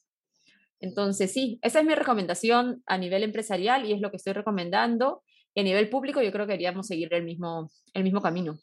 Entonces, 0.81 1.33
sí, 1.33 1.59
esa 1.63 1.81
es 1.81 1.87
mi 1.87 1.95
recomendación 1.95 2.83
a 2.87 2.99
nivel 2.99 3.23
empresarial 3.23 3.85
y 3.85 3.93
es 3.93 4.01
lo 4.01 4.11
que 4.11 4.17
estoy 4.17 4.33
recomendando. 4.33 5.23
Y 5.55 5.61
a 5.61 5.65
nivel 5.65 5.91
público 5.91 6.23
yo 6.23 6.33
creo 6.33 6.47
que 6.47 6.53
deberíamos 6.53 6.87
seguir 6.87 7.13
el 7.13 7.25
mismo, 7.25 7.71
el 7.93 8.05
mismo 8.05 8.21
camino. 8.21 8.59